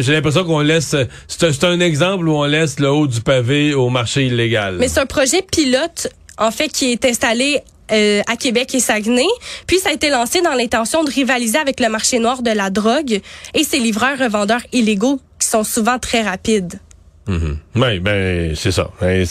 j'ai 0.00 0.12
l'impression 0.12 0.44
qu'on 0.44 0.60
laisse. 0.60 0.96
C'est 1.28 1.64
un, 1.64 1.80
exemple 1.80 2.28
où 2.28 2.32
on 2.32 2.44
laisse 2.44 2.80
le 2.80 2.90
haut 2.90 3.06
du 3.06 3.20
pavé 3.20 3.74
au 3.74 3.90
marché 3.90 4.26
illégal. 4.26 4.76
Mais 4.78 4.88
c'est 4.88 5.00
un 5.00 5.06
projet 5.06 5.42
pilote, 5.42 6.08
en 6.36 6.50
fait, 6.50 6.68
qui 6.68 6.90
est 6.90 7.04
installé 7.04 7.62
euh, 7.92 8.22
à 8.26 8.36
Québec 8.36 8.74
et 8.74 8.80
Saguenay. 8.80 9.26
Puis 9.66 9.78
ça 9.78 9.90
a 9.90 9.92
été 9.92 10.10
lancé 10.10 10.42
dans 10.42 10.54
l'intention 10.54 11.04
de 11.04 11.10
rivaliser 11.10 11.58
avec 11.58 11.80
le 11.80 11.88
marché 11.88 12.18
noir 12.18 12.42
de 12.42 12.50
la 12.50 12.70
drogue 12.70 13.20
et 13.54 13.64
ces 13.64 13.78
livreurs 13.78 14.18
revendeurs 14.18 14.62
illégaux 14.72 15.20
qui 15.38 15.48
sont 15.48 15.64
souvent 15.64 15.98
très 15.98 16.22
rapides. 16.22 16.80
Mm-hmm. 17.28 17.56
Oui, 17.76 17.98
ben 18.00 18.54
c'est 18.56 18.72
ça. 18.72 18.90
Ben, 19.00 19.26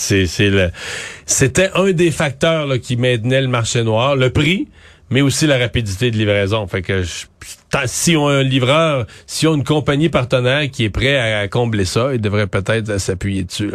c'était 1.26 1.70
un 1.76 1.92
des 1.92 2.12
facteurs 2.12 2.66
là, 2.66 2.78
qui 2.78 2.96
maintenait 2.96 3.42
le 3.42 3.48
marché 3.48 3.84
noir, 3.84 4.16
le 4.16 4.30
prix, 4.30 4.68
mais 5.10 5.22
aussi 5.22 5.48
la 5.48 5.58
rapidité 5.58 6.12
de 6.12 6.18
livraison. 6.18 6.66
Fait 6.68 6.82
que 6.82 7.04
si 7.86 8.16
on 8.16 8.28
a 8.28 8.34
un 8.34 8.44
livreur, 8.44 9.06
si 9.26 9.48
on 9.48 9.54
a 9.54 9.56
une 9.56 9.64
compagnie 9.64 10.10
partenaire 10.10 10.70
qui 10.72 10.86
est 10.86 10.90
prêt 10.90 11.18
à, 11.18 11.48
combler 11.48 11.86
ça, 11.86 12.14
il 12.14 12.22
devrait 12.22 12.48
peut-être 12.48 12.98
s'appuyer 13.00 13.44
dessus. 13.44 13.72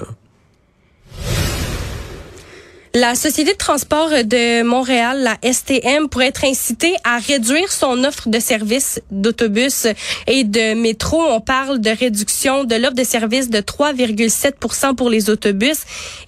La 2.96 3.16
Société 3.16 3.54
de 3.54 3.58
transport 3.58 4.10
de 4.10 4.62
Montréal, 4.62 5.20
la 5.24 5.52
STM, 5.52 6.08
pourrait 6.08 6.28
être 6.28 6.44
incitée 6.44 6.94
à 7.02 7.18
réduire 7.18 7.72
son 7.72 8.04
offre 8.04 8.28
de 8.28 8.38
services 8.38 9.00
d'autobus 9.10 9.88
et 10.28 10.44
de 10.44 10.74
métro. 10.74 11.20
On 11.20 11.40
parle 11.40 11.80
de 11.80 11.90
réduction 11.90 12.62
de 12.62 12.76
l'offre 12.76 12.94
de 12.94 13.02
services 13.02 13.50
de 13.50 13.58
3,7% 13.58 14.94
pour 14.94 15.10
les 15.10 15.28
autobus 15.28 15.78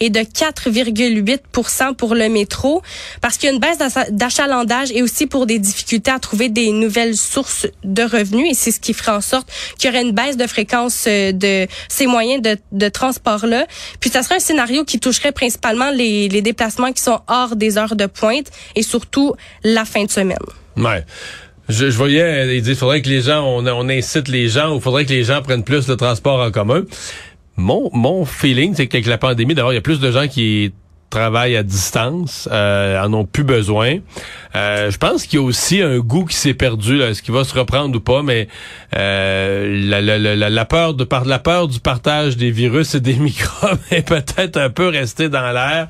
et 0.01 0.11
de 0.11 0.19
4,8% 0.19 1.95
pour 1.95 2.17
le 2.17 2.29
métro 2.29 2.83
parce 3.21 3.37
qu'il 3.37 3.49
y 3.49 3.53
a 3.53 3.55
une 3.55 3.61
baisse 3.61 3.79
d'achalandage 4.11 4.91
et 4.91 5.05
aussi 5.05 5.29
pour 5.29 5.47
des 5.47 5.61
difficultés 5.61 6.11
à 6.11 6.19
trouver 6.19 6.49
des 6.49 6.73
nouvelles 6.73 7.17
sources 7.17 7.69
de 7.85 8.03
revenus 8.03 8.51
et 8.51 8.55
c'est 8.55 8.73
ce 8.73 8.81
qui 8.81 8.93
ferait 8.93 9.13
en 9.13 9.21
sorte 9.21 9.49
qu'il 9.79 9.89
y 9.89 9.93
aurait 9.93 10.03
une 10.03 10.11
baisse 10.11 10.37
de 10.37 10.49
fréquence 10.49 11.05
euh, 11.07 11.31
de 11.31 11.69
ces 11.89 12.09
moyens 12.09 12.43
de, 12.43 12.59
de 12.73 12.89
transport-là. 12.89 13.69
Puis 14.01 14.11
ça 14.11 14.25
serait 14.25 14.35
un 14.35 14.41
scénario 14.41 14.85
qui 14.85 14.99
toucherait 14.99 15.31
principalement 15.31 15.91
les, 15.91 16.29
les 16.29 16.43
qui 16.93 17.03
sont 17.03 17.21
hors 17.29 17.57
des 17.57 17.79
heures 17.79 17.97
de 17.97 18.07
pointe 18.07 18.51
et 18.75 18.83
surtout 18.83 19.35
la 19.65 19.85
fin 19.85 20.05
de 20.05 20.11
semaine. 20.11 20.39
Ouais. 20.77 21.05
Je, 21.69 21.87
voyais, 21.87 22.57
il 22.57 22.63
dit, 22.63 22.75
faudrait 22.75 23.03
que 23.03 23.09
les 23.09 23.23
gens, 23.23 23.45
on, 23.45 23.89
incite 23.89 24.29
les 24.29 24.49
gens, 24.49 24.77
ou 24.77 24.81
faudrait 24.81 25.05
que 25.05 25.11
les 25.13 25.25
gens 25.25 25.43
prennent 25.43 25.65
plus 25.65 25.89
le 25.89 25.97
transport 25.97 26.41
en 26.41 26.51
commun. 26.51 26.83
Mon, 27.57 27.91
mon 27.93 28.25
feeling, 28.25 28.75
c'est 28.75 28.87
qu'avec 28.87 29.07
la 29.07 29.19
pandémie, 29.19 29.55
d'abord, 29.55 29.73
il 29.73 29.77
y 29.77 29.79
a 29.79 29.83
plus 29.83 29.99
de 29.99 30.13
gens 30.13 30.29
qui 30.29 30.73
travaillent 31.11 31.57
à 31.57 31.63
distance, 31.63 32.49
euh, 32.51 33.03
en 33.03 33.13
ont 33.15 33.25
plus 33.25 33.45
besoin. 33.45 33.99
Euh, 34.55 34.91
je 34.91 34.99
pense 34.99 35.27
qu'il 35.27 35.39
y 35.39 35.43
a 35.43 35.45
aussi 35.45 35.81
un 35.81 35.99
goût 35.99 36.25
qui 36.25 36.37
s'est 36.37 36.55
perdu, 36.55 37.01
est-ce 37.03 37.23
qu'il 37.23 37.35
va 37.35 37.45
se 37.45 37.57
reprendre 37.57 37.97
ou 37.97 38.01
pas, 38.01 38.23
mais 38.23 38.49
euh, 38.97 39.81
la, 39.89 40.01
la, 40.01 40.35
la, 40.51 40.65
peur 40.65 40.95
de 40.95 41.07
la 41.27 41.39
peur 41.39 41.69
du 41.69 41.81
partage 41.81 42.37
des 42.37 42.51
virus 42.51 42.95
et 42.95 43.01
des 43.01 43.15
microbes 43.17 43.79
est 43.91 44.07
peut-être 44.07 44.57
un 44.57 44.71
peu 44.71 44.89
restée 44.89 45.29
dans 45.29 45.53
l'air, 45.53 45.89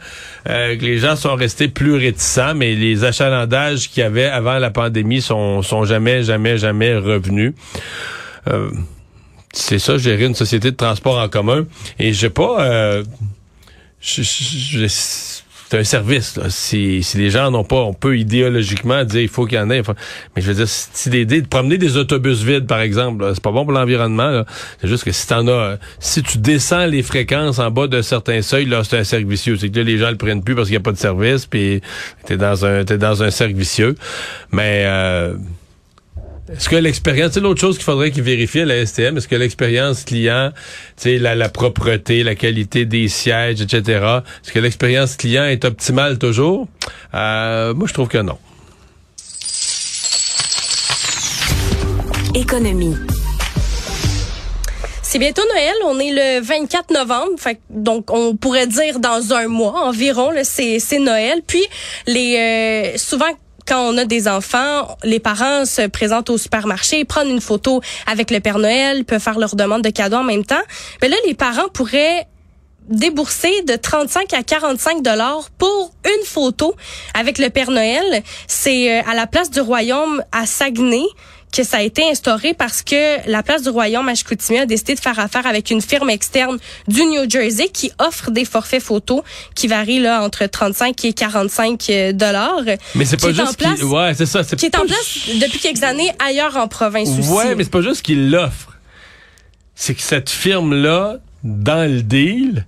euh, 0.48 0.76
que 0.76 0.84
les 0.84 0.98
gens 0.98 1.16
sont 1.16 1.34
restés 1.34 1.68
plus 1.68 1.94
réticents, 1.94 2.54
mais 2.54 2.74
les 2.74 3.04
achalandages 3.04 3.88
qu'il 3.90 4.02
y 4.02 4.06
avait 4.06 4.26
avant 4.26 4.58
la 4.58 4.70
pandémie 4.70 5.22
sont, 5.22 5.62
sont 5.62 5.84
jamais, 5.84 6.22
jamais, 6.22 6.58
jamais 6.58 6.96
revenus. 6.96 7.54
Euh, 8.48 8.70
c'est 9.52 9.78
ça, 9.78 9.96
gérer 9.96 10.24
une 10.24 10.34
société 10.34 10.70
de 10.70 10.76
transport 10.76 11.18
en 11.18 11.28
commun. 11.28 11.64
Et 11.98 12.12
j'ai 12.12 12.28
pas 12.28 13.02
c'est 15.68 15.78
un 15.78 15.84
service. 15.84 16.36
Là. 16.36 16.44
Si, 16.48 17.02
si 17.02 17.18
les 17.18 17.30
gens 17.30 17.50
n'ont 17.50 17.64
pas, 17.64 17.76
on 17.76 17.92
peut 17.92 18.16
idéologiquement 18.16 19.02
dire 19.04 19.22
il 19.22 19.28
faut 19.28 19.46
qu'il 19.46 19.58
y 19.58 19.60
en 19.60 19.68
ait. 19.70 19.82
Mais 20.34 20.42
je 20.42 20.46
veux 20.46 20.54
dire, 20.54 20.68
si 20.68 21.10
l'idée 21.10 21.42
de 21.42 21.48
promener 21.48 21.76
des 21.76 21.96
autobus 21.96 22.42
vides, 22.42 22.66
par 22.66 22.80
exemple, 22.80 23.28
c'est 23.34 23.42
pas 23.42 23.50
bon 23.50 23.64
pour 23.64 23.72
l'environnement. 23.72 24.44
C'est 24.80 24.88
juste 24.88 25.04
que 25.04 25.12
si 25.12 25.26
t'en 25.26 25.46
as, 25.48 25.78
si 25.98 26.22
tu 26.22 26.38
descends 26.38 26.86
les 26.86 27.02
fréquences 27.02 27.58
en 27.58 27.70
bas 27.70 27.88
d'un 27.88 28.02
certain 28.02 28.42
seuil, 28.42 28.66
là, 28.66 28.84
c'est 28.84 28.98
un 28.98 29.04
cercle 29.04 29.26
vicieux. 29.26 29.56
C'est 29.56 29.70
que 29.70 29.78
là, 29.78 29.82
les 29.82 29.98
gens 29.98 30.10
le 30.10 30.16
prennent 30.16 30.42
plus 30.42 30.54
parce 30.54 30.68
qu'il 30.68 30.74
n'y 30.74 30.82
a 30.82 30.84
pas 30.84 30.92
de 30.92 30.98
service, 30.98 31.46
puis 31.46 31.80
t'es 32.26 32.36
dans 32.36 32.64
un, 32.64 32.84
t'es 32.84 32.98
dans 32.98 33.22
un 33.22 33.30
cercle 33.30 33.56
vicieux. 33.56 33.96
Mais 34.52 34.84
euh, 34.86 35.34
est-ce 36.52 36.68
que 36.68 36.76
l'expérience, 36.76 37.32
c'est 37.32 37.40
l'autre 37.40 37.60
chose 37.60 37.76
qu'il 37.76 37.84
faudrait 37.84 38.10
qu'il 38.10 38.22
vérifie 38.22 38.60
à 38.60 38.64
la 38.66 38.86
STM, 38.86 39.16
est-ce 39.16 39.26
que 39.26 39.34
l'expérience 39.34 40.04
client, 40.04 40.52
la, 41.04 41.34
la 41.34 41.48
propreté, 41.48 42.22
la 42.22 42.34
qualité 42.34 42.84
des 42.84 43.08
sièges, 43.08 43.60
etc., 43.60 43.82
est-ce 44.44 44.52
que 44.52 44.60
l'expérience 44.60 45.16
client 45.16 45.44
est 45.44 45.64
optimale 45.64 46.18
toujours? 46.18 46.68
Euh, 47.14 47.74
moi, 47.74 47.88
je 47.88 47.94
trouve 47.94 48.08
que 48.08 48.18
non. 48.18 48.38
Économie. 52.34 52.94
C'est 55.02 55.18
bientôt 55.18 55.42
Noël, 55.54 55.74
on 55.84 55.98
est 55.98 56.12
le 56.12 56.44
24 56.44 56.92
novembre, 56.92 57.30
fait, 57.38 57.60
donc 57.70 58.10
on 58.10 58.36
pourrait 58.36 58.66
dire 58.66 58.98
dans 58.98 59.32
un 59.32 59.48
mois 59.48 59.86
environ, 59.86 60.32
c'est 60.42 60.98
Noël. 60.98 61.42
Puis 61.46 61.64
les 62.06 62.36
euh, 62.36 62.98
souvent 62.98 63.30
quand 63.66 63.92
on 63.92 63.98
a 63.98 64.04
des 64.04 64.28
enfants, 64.28 64.96
les 65.02 65.20
parents 65.20 65.64
se 65.64 65.86
présentent 65.88 66.30
au 66.30 66.38
supermarché, 66.38 67.04
prennent 67.04 67.30
une 67.30 67.40
photo 67.40 67.80
avec 68.06 68.30
le 68.30 68.40
Père 68.40 68.58
Noël, 68.58 69.04
peuvent 69.04 69.20
faire 69.20 69.38
leur 69.38 69.56
demande 69.56 69.82
de 69.82 69.90
cadeaux 69.90 70.18
en 70.18 70.24
même 70.24 70.44
temps. 70.44 70.62
Mais 71.02 71.08
là, 71.08 71.16
les 71.26 71.34
parents 71.34 71.68
pourraient 71.72 72.26
débourser 72.88 73.62
de 73.62 73.74
35 73.74 74.32
à 74.32 74.42
45 74.42 75.02
dollars 75.02 75.50
pour 75.58 75.92
une 76.04 76.24
photo 76.24 76.74
avec 77.14 77.38
le 77.38 77.50
Père 77.50 77.70
Noël. 77.70 78.22
C'est 78.46 78.98
euh, 78.98 79.02
à 79.08 79.14
la 79.14 79.26
place 79.26 79.50
du 79.50 79.60
Royaume 79.60 80.22
à 80.32 80.46
Saguenay 80.46 81.04
que 81.52 81.62
ça 81.64 81.78
a 81.78 81.82
été 81.82 82.02
instauré 82.10 82.52
parce 82.52 82.82
que 82.82 83.28
la 83.30 83.42
place 83.42 83.62
du 83.62 83.70
Royaume 83.70 84.08
à 84.08 84.14
Chicoutimi 84.14 84.58
a 84.58 84.66
décidé 84.66 84.94
de 84.94 85.00
faire 85.00 85.18
affaire 85.18 85.46
avec 85.46 85.70
une 85.70 85.80
firme 85.80 86.10
externe 86.10 86.58
du 86.86 87.02
New 87.04 87.28
Jersey 87.30 87.68
qui 87.68 87.90
offre 87.98 88.30
des 88.30 88.44
forfaits 88.44 88.82
photos 88.82 89.22
qui 89.54 89.66
varient 89.66 90.00
là 90.00 90.22
entre 90.22 90.44
35 90.46 91.04
et 91.06 91.12
45 91.14 91.86
euh, 91.88 92.12
dollars. 92.12 92.60
Mais 92.94 93.04
c'est 93.06 93.16
pas 93.20 93.32
juste 93.32 93.56
place- 93.58 93.82
ouais, 93.82 94.12
c'est 94.14 94.26
ça, 94.26 94.44
c'est 94.44 94.56
qui 94.56 94.66
est 94.66 94.76
en 94.76 94.84
place 94.84 95.28
depuis 95.40 95.58
quelques 95.58 95.82
années 95.82 96.12
ailleurs 96.18 96.56
en 96.56 96.68
province 96.68 97.08
aussi. 97.18 97.28
Ouais, 97.30 97.54
mais 97.54 97.64
c'est 97.64 97.70
pas 97.70 97.82
juste 97.82 98.02
qu'il 98.02 98.30
l'offre. 98.30 98.72
C'est 99.74 99.94
que 99.94 100.02
cette 100.02 100.30
firme-là, 100.30 101.16
dans 101.44 101.88
le 101.90 102.02
deal, 102.02 102.64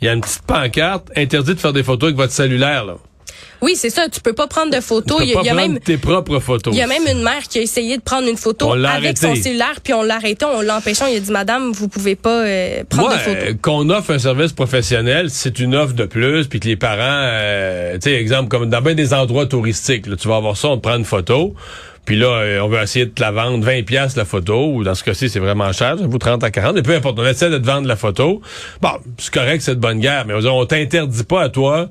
il 0.00 0.06
y 0.06 0.08
a 0.08 0.12
une 0.12 0.20
petite 0.20 0.42
pancarte 0.42 1.08
interdit 1.16 1.54
de 1.54 1.60
faire 1.60 1.72
des 1.72 1.82
photos 1.82 2.08
avec 2.08 2.16
votre 2.16 2.32
cellulaire. 2.32 2.84
Là. 2.84 2.96
Oui, 3.60 3.74
c'est 3.76 3.90
ça. 3.90 4.08
Tu 4.08 4.20
peux 4.20 4.32
pas 4.32 4.46
prendre 4.46 4.70
de 4.74 4.80
photos. 4.80 5.18
Tu 5.18 5.24
Il 5.28 5.32
peux 5.32 5.32
y 5.32 5.32
a, 5.32 5.34
pas 5.36 5.42
il 5.42 5.46
y 5.46 5.50
a 5.50 5.54
prendre 5.54 5.72
même 5.72 5.80
tes 5.80 5.96
propres 5.96 6.38
photos. 6.38 6.72
il 6.74 6.78
y 6.78 6.82
a 6.82 6.86
même 6.86 7.02
une 7.10 7.22
mère 7.22 7.42
qui 7.48 7.58
a 7.58 7.62
essayé 7.62 7.96
de 7.96 8.02
prendre 8.02 8.28
une 8.28 8.36
photo 8.36 8.72
avec 8.72 8.84
arrêté. 8.86 9.20
son 9.26 9.34
cellulaire, 9.34 9.80
puis 9.82 9.92
on 9.94 10.02
l'a 10.02 10.16
arrêté, 10.16 10.44
on 10.44 10.60
l'a 10.60 10.76
empêché. 10.76 11.02
On 11.04 11.08
lui 11.08 11.16
a 11.16 11.20
dit, 11.20 11.30
Madame, 11.32 11.72
vous 11.72 11.88
pouvez 11.88 12.14
pas 12.16 12.44
euh, 12.44 12.84
prendre 12.88 13.12
de 13.12 13.18
photos. 13.18 13.42
euh, 13.48 13.54
qu'on 13.60 13.90
offre 13.90 14.12
un 14.12 14.18
service 14.18 14.52
professionnel, 14.52 15.30
c'est 15.30 15.58
une 15.58 15.74
offre 15.74 15.94
de 15.94 16.04
plus, 16.04 16.46
puis 16.46 16.60
que 16.60 16.66
les 16.68 16.76
parents, 16.76 16.98
euh, 17.02 17.94
tu 17.94 18.10
sais, 18.10 18.12
exemple, 18.14 18.48
comme 18.48 18.68
dans 18.70 18.80
bien 18.80 18.94
des 18.94 19.12
endroits 19.12 19.46
touristiques, 19.46 20.06
là, 20.06 20.16
tu 20.16 20.28
vas 20.28 20.36
avoir 20.36 20.56
ça, 20.56 20.68
on 20.68 20.76
te 20.76 20.82
prend 20.82 20.96
une 20.96 21.04
photo, 21.04 21.54
puis 22.04 22.16
là, 22.16 22.26
euh, 22.28 22.60
on 22.60 22.68
veut 22.68 22.80
essayer 22.80 23.06
de 23.06 23.10
te 23.10 23.20
la 23.20 23.32
vendre 23.32 23.64
20 23.64 23.82
pièces 23.84 24.16
la 24.16 24.24
photo, 24.24 24.72
ou 24.72 24.84
dans 24.84 24.94
ce 24.94 25.02
cas-ci, 25.04 25.28
c'est 25.28 25.40
vraiment 25.40 25.72
cher, 25.72 25.96
vaut 25.96 26.18
30 26.18 26.44
à 26.44 26.50
40, 26.50 26.74
mais 26.76 26.82
peu 26.82 26.94
importe, 26.94 27.18
on 27.18 27.26
essaie 27.26 27.50
de 27.50 27.58
te 27.58 27.66
vendre 27.66 27.88
la 27.88 27.96
photo. 27.96 28.40
Bon, 28.80 28.90
c'est 29.18 29.32
correct, 29.32 29.60
c'est 29.62 29.74
de 29.74 29.80
bonne 29.80 29.98
guerre, 30.00 30.24
mais 30.26 30.34
on 30.34 30.64
t'interdit 30.64 31.24
pas 31.24 31.42
à 31.42 31.48
toi 31.48 31.88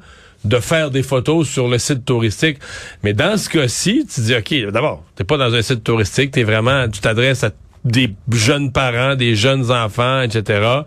de 0.47 0.59
faire 0.59 0.91
des 0.91 1.03
photos 1.03 1.47
sur 1.47 1.67
le 1.67 1.77
site 1.77 2.05
touristique. 2.05 2.57
Mais 3.03 3.13
dans 3.13 3.37
ce 3.37 3.49
cas-ci, 3.49 4.07
tu 4.13 4.21
dis, 4.21 4.35
OK, 4.35 4.71
d'abord, 4.71 5.03
t'es 5.15 5.23
pas 5.23 5.37
dans 5.37 5.53
un 5.53 5.61
site 5.61 5.83
touristique, 5.83 6.31
t'es 6.31 6.43
vraiment, 6.43 6.87
tu 6.89 6.99
t'adresses 6.99 7.43
à 7.43 7.51
des 7.85 8.13
jeunes 8.31 8.71
parents, 8.71 9.15
des 9.15 9.35
jeunes 9.35 9.71
enfants, 9.71 10.21
etc. 10.21 10.81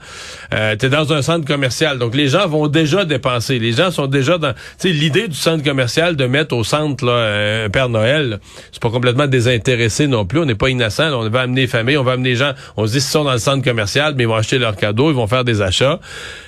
Euh, 0.52 0.76
tu 0.76 0.86
es 0.86 0.88
dans 0.88 1.12
un 1.12 1.22
centre 1.22 1.46
commercial. 1.46 1.98
Donc, 1.98 2.14
les 2.14 2.28
gens 2.28 2.46
vont 2.46 2.68
déjà 2.68 3.04
dépenser. 3.04 3.58
Les 3.58 3.72
gens 3.72 3.90
sont 3.90 4.06
déjà 4.06 4.38
dans... 4.38 4.52
Tu 4.52 4.58
sais, 4.78 4.88
l'idée 4.90 5.28
du 5.28 5.36
centre 5.36 5.64
commercial 5.64 6.16
de 6.16 6.26
mettre 6.26 6.54
au 6.54 6.64
centre 6.64 7.04
là, 7.04 7.64
un 7.64 7.70
Père 7.70 7.88
Noël, 7.88 8.40
c'est 8.72 8.82
pas 8.82 8.90
complètement 8.90 9.26
désintéressé 9.26 10.06
non 10.06 10.26
plus. 10.26 10.40
On 10.40 10.44
n'est 10.44 10.54
pas 10.54 10.68
innocent. 10.68 11.12
On 11.12 11.28
va 11.28 11.40
amener 11.40 11.62
les 11.62 11.66
familles, 11.66 11.96
on 11.96 12.04
va 12.04 12.12
amener 12.12 12.30
les 12.30 12.36
gens. 12.36 12.52
On 12.76 12.86
se 12.86 12.92
dit, 12.92 13.00
s'ils 13.00 13.10
sont 13.10 13.24
dans 13.24 13.32
le 13.32 13.38
centre 13.38 13.64
commercial, 13.64 14.14
mais 14.16 14.24
ils 14.24 14.28
vont 14.28 14.34
acheter 14.34 14.58
leurs 14.58 14.76
cadeaux, 14.76 15.10
ils 15.10 15.16
vont 15.16 15.26
faire 15.26 15.44
des 15.44 15.62
achats. 15.62 16.00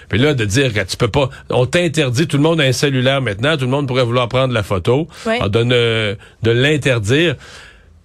Puis 0.08 0.18
là, 0.18 0.34
de 0.34 0.44
dire 0.44 0.74
que 0.74 0.80
tu 0.80 0.96
peux 0.96 1.08
pas... 1.08 1.30
On 1.48 1.64
t'interdit, 1.64 2.26
tout 2.26 2.36
le 2.36 2.42
monde 2.42 2.60
a 2.60 2.64
un 2.64 2.72
cellulaire 2.72 3.22
maintenant, 3.22 3.56
tout 3.56 3.64
le 3.64 3.70
monde 3.70 3.88
pourrait 3.88 4.04
vouloir 4.04 4.28
prendre 4.28 4.52
la 4.52 4.62
photo. 4.62 5.08
Ouais. 5.26 5.38
On 5.40 5.48
donne 5.48 5.72
euh, 5.72 6.14
de 6.42 6.50
l'interdire. 6.50 7.36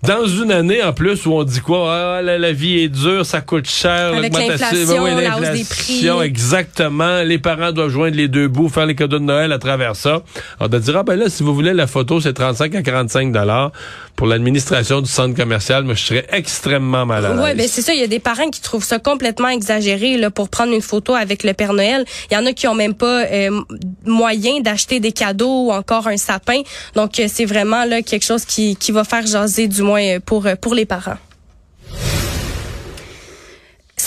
Dans 0.04 0.28
une 0.28 0.52
année, 0.52 0.84
en 0.84 0.94
plus, 0.94 1.26
où 1.26 1.34
on 1.34 1.44
dit 1.44 1.60
quoi? 1.60 1.92
Ah, 2.18 2.22
la, 2.22 2.38
la 2.38 2.52
vie 2.52 2.80
est 2.80 2.88
dure, 2.88 3.26
ça 3.26 3.42
coûte 3.42 3.68
cher. 3.68 4.14
Avec 4.14 4.32
l'augmentation- 4.32 4.68
l'inflation, 4.72 5.06
la 5.06 5.38
hausse 5.40 5.58
des 5.58 5.64
prix. 5.66 6.08
Exactement. 6.24 7.24
Les 7.24 7.40
parents 7.40 7.72
doivent 7.72 7.90
joindre 7.90 8.16
les 8.16 8.28
deux 8.28 8.48
bouts, 8.48 8.70
faire 8.70 8.86
les 8.86 8.94
cadeaux 8.96 9.18
de 9.20 9.24
Noël 9.24 9.52
à 9.52 9.58
travers 9.60 9.96
ça. 9.96 10.22
On 10.60 10.68
de 10.68 10.78
dire, 10.78 10.98
ah 10.98 11.04
ben 11.04 11.16
là, 11.18 11.30
si 11.30 11.42
vous 11.42 11.54
voulez 11.54 11.74
la 11.74 11.88
photo, 11.88 12.22
c'est 12.22 12.34
35 12.34 12.76
à 12.76 12.84
45 12.84 13.32
dollars 13.32 13.72
pour 14.16 14.28
l'administration 14.28 15.02
du 15.02 15.10
centre 15.10 15.36
commercial. 15.36 15.84
Moi, 15.84 15.94
je 15.96 16.04
serais 16.04 16.28
extrêmement 16.32 17.06
mal 17.06 17.26
à 17.26 17.30
l'aise. 17.34 17.40
Ouais, 17.40 17.56
ben 17.56 17.68
c'est 17.68 17.82
ça. 17.82 17.94
Il 17.94 18.00
y 18.00 18.04
a 18.04 18.08
des 18.08 18.20
parents 18.20 18.50
qui 18.50 18.62
trouvent 18.62 18.84
ça 18.84 19.00
complètement 19.00 19.50
exagéré 19.50 20.18
là 20.18 20.30
pour 20.32 20.50
prendre 20.50 20.74
une 20.74 20.82
photo 20.82 21.14
avec 21.16 21.44
le 21.44 21.54
Père 21.54 21.74
Noël. 21.74 22.06
Il 22.30 22.36
y 22.36 22.38
en 22.38 22.46
a 22.46 22.54
qui 22.54 22.68
ont 22.68 22.76
même 22.76 22.94
pas 22.94 23.24
euh, 23.26 23.62
moyen 24.06 24.60
d'acheter 24.62 25.00
des 25.00 25.12
cadeaux 25.12 25.68
ou 25.68 25.72
encore 25.72 26.08
un 26.08 26.18
sapin. 26.18 26.62
Donc 26.96 27.20
euh, 27.20 27.28
c'est 27.32 27.46
vraiment 27.46 27.84
là 27.86 28.02
quelque 28.02 28.26
chose 28.26 28.46
qui 28.46 28.76
qui 28.76 28.92
va 28.92 29.04
faire 29.04 29.26
jaser 29.26 29.68
du 29.68 29.82
moins 29.88 30.19
pour 30.30 30.41
pour 30.62 30.73
les 30.80 30.86
parents. 30.86 31.19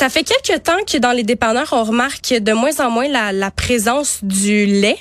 Ça 0.00 0.08
fait 0.08 0.22
quelques 0.32 0.62
temps 0.62 0.82
que 0.90 0.98
dans 0.98 1.12
les 1.12 1.24
dépanneurs, 1.24 1.68
on 1.72 1.84
remarque 1.84 2.32
de 2.48 2.52
moins 2.52 2.78
en 2.80 2.90
moins 2.90 3.08
la, 3.08 3.32
la 3.32 3.50
présence 3.50 4.20
du 4.22 4.64
lait. 4.66 4.98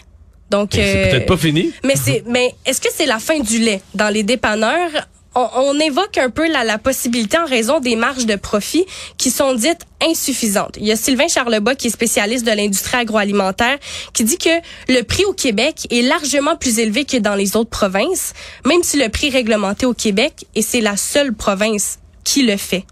Donc, 0.50 0.70
C'est 0.74 0.82
euh, 0.82 1.12
peut-être 1.12 1.26
pas 1.28 1.38
fini. 1.38 1.72
mais 1.86 1.96
c'est, 1.96 2.24
mais 2.28 2.56
est-ce 2.66 2.82
que 2.82 2.90
c'est 2.94 3.06
la 3.06 3.20
fin 3.20 3.40
du 3.40 3.60
lait? 3.60 3.82
Dans 3.94 4.10
les 4.10 4.24
dépanneurs? 4.24 4.92
On, 5.36 5.80
évoque 5.80 6.18
un 6.18 6.30
peu 6.30 6.52
la, 6.52 6.64
la 6.64 6.78
possibilité 6.78 7.38
en 7.38 7.46
raison 7.46 7.80
des 7.80 7.96
marges 7.96 8.26
de 8.26 8.36
profit 8.36 8.86
qui 9.18 9.30
sont 9.30 9.54
dites 9.54 9.82
insuffisantes. 10.02 10.76
Il 10.78 10.88
y 10.88 10.92
a 10.92 10.96
Sylvain 10.96 11.28
Charlebois 11.28 11.76
qui 11.76 11.88
est 11.88 11.92
spécialiste 11.92 12.46
de 12.46 12.52
l'industrie 12.52 12.98
agroalimentaire 12.98 13.78
qui 14.14 14.24
dit 14.24 14.38
que 14.38 14.50
le 14.90 15.04
prix 15.04 15.26
au 15.26 15.34
Québec 15.34 15.88
est 15.92 16.02
largement 16.02 16.56
plus 16.56 16.80
élevé 16.80 17.06
que 17.06 17.18
dans 17.18 17.36
les 17.36 17.56
autres 17.56 17.70
provinces, 17.70 18.34
même 18.66 18.82
si 18.84 18.98
le 18.98 19.08
prix 19.10 19.28
est 19.28 19.32
réglementé 19.32 19.86
au 19.86 19.94
Québec 19.94 20.46
et 20.56 20.62
c'est 20.62 20.82
la 20.82 20.98
seule 20.98 21.34
province 21.34 22.00
qui 22.24 22.46
le 22.46 22.58
fait. 22.58 22.84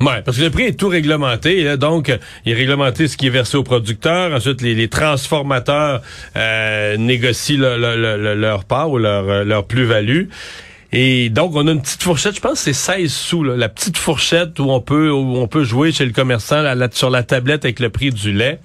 Ouais, 0.00 0.20
parce 0.22 0.36
que 0.36 0.42
le 0.42 0.50
prix 0.50 0.64
est 0.64 0.78
tout 0.78 0.88
réglementé. 0.88 1.62
là. 1.64 1.78
donc, 1.78 2.12
il 2.44 2.52
est 2.52 2.54
réglementé 2.54 3.08
ce 3.08 3.16
qui 3.16 3.28
est 3.28 3.30
versé 3.30 3.56
aux 3.56 3.62
producteurs. 3.62 4.30
Ensuite, 4.34 4.60
les, 4.60 4.88
transformateurs 4.88 6.02
euh, 6.36 6.98
négocient 6.98 7.58
le- 7.58 7.78
le- 7.78 7.96
le- 7.96 8.22
le- 8.22 8.34
leur 8.34 8.66
part 8.66 8.90
ou 8.90 8.98
leur, 8.98 9.26
euh, 9.28 9.44
leur 9.44 9.66
plus-value. 9.66 10.24
Et 10.92 11.28
donc, 11.30 11.52
on 11.54 11.66
a 11.66 11.72
une 11.72 11.82
petite 11.82 12.02
fourchette, 12.02 12.36
je 12.36 12.40
pense 12.40 12.52
que 12.52 12.58
c'est 12.58 12.72
16 12.72 13.12
sous, 13.12 13.42
là, 13.44 13.56
la 13.56 13.68
petite 13.68 13.98
fourchette 13.98 14.58
où 14.60 14.70
on 14.70 14.80
peut 14.80 15.10
où 15.10 15.36
on 15.36 15.48
peut 15.48 15.64
jouer 15.64 15.92
chez 15.92 16.04
le 16.06 16.12
commerçant 16.12 16.62
là, 16.62 16.88
sur 16.92 17.10
la 17.10 17.22
tablette 17.22 17.64
avec 17.64 17.80
le 17.80 17.90
prix 17.90 18.10
du 18.10 18.32
lait. 18.32 18.60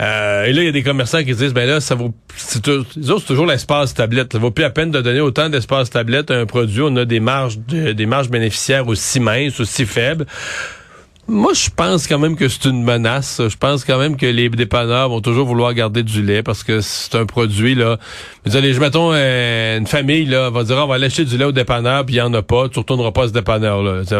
Euh, 0.00 0.44
et 0.44 0.52
là, 0.52 0.62
il 0.62 0.66
y 0.66 0.68
a 0.68 0.72
des 0.72 0.84
commerçants 0.84 1.24
qui 1.24 1.34
se 1.34 1.38
disent, 1.38 1.52
ben 1.52 1.68
là, 1.68 1.80
ça 1.80 1.96
vaut, 1.96 2.14
c'est, 2.36 2.64
c'est 2.64 3.26
toujours 3.26 3.46
l'espace 3.46 3.94
tablette. 3.94 4.32
Ça 4.32 4.38
vaut 4.38 4.52
plus 4.52 4.62
la 4.62 4.70
peine 4.70 4.92
de 4.92 5.00
donner 5.00 5.20
autant 5.20 5.48
d'espace 5.48 5.90
tablette 5.90 6.30
à 6.30 6.34
un 6.38 6.46
produit. 6.46 6.82
On 6.82 6.94
a 6.96 7.04
des 7.04 7.18
marges, 7.18 7.58
de- 7.58 7.92
des 7.92 8.06
marges 8.06 8.30
bénéficiaires 8.30 8.86
aussi 8.86 9.18
minces, 9.18 9.58
aussi 9.58 9.86
faibles. 9.86 10.24
Moi, 11.30 11.52
je 11.52 11.68
pense 11.68 12.06
quand 12.06 12.18
même 12.18 12.36
que 12.36 12.48
c'est 12.48 12.64
une 12.64 12.82
menace. 12.82 13.42
Je 13.46 13.56
pense 13.58 13.84
quand 13.84 13.98
même 13.98 14.16
que 14.16 14.24
les 14.24 14.48
dépanneurs 14.48 15.10
vont 15.10 15.20
toujours 15.20 15.46
vouloir 15.46 15.74
garder 15.74 16.02
du 16.02 16.22
lait 16.22 16.42
parce 16.42 16.62
que 16.64 16.80
c'est 16.80 17.14
un 17.16 17.26
produit, 17.26 17.74
là. 17.74 17.98
Je 18.46 18.50
dire, 18.50 18.62
les- 18.62 18.78
mettons, 18.78 19.10
euh, 19.12 19.76
une 19.76 19.86
famille, 19.86 20.24
là, 20.24 20.48
va 20.48 20.64
dire, 20.64 20.76
Ah, 20.78 20.84
on 20.84 20.88
va 20.88 20.94
aller 20.94 21.04
acheter 21.06 21.26
du 21.26 21.36
lait 21.36 21.44
au 21.44 21.52
dépanneur, 21.52 22.06
puis 22.06 22.14
il 22.14 22.18
y 22.18 22.22
en 22.22 22.32
a 22.32 22.40
pas. 22.40 22.70
Tu 22.70 22.78
retourneras 22.78 23.12
pas 23.12 23.24
à 23.24 23.28
ce 23.28 23.32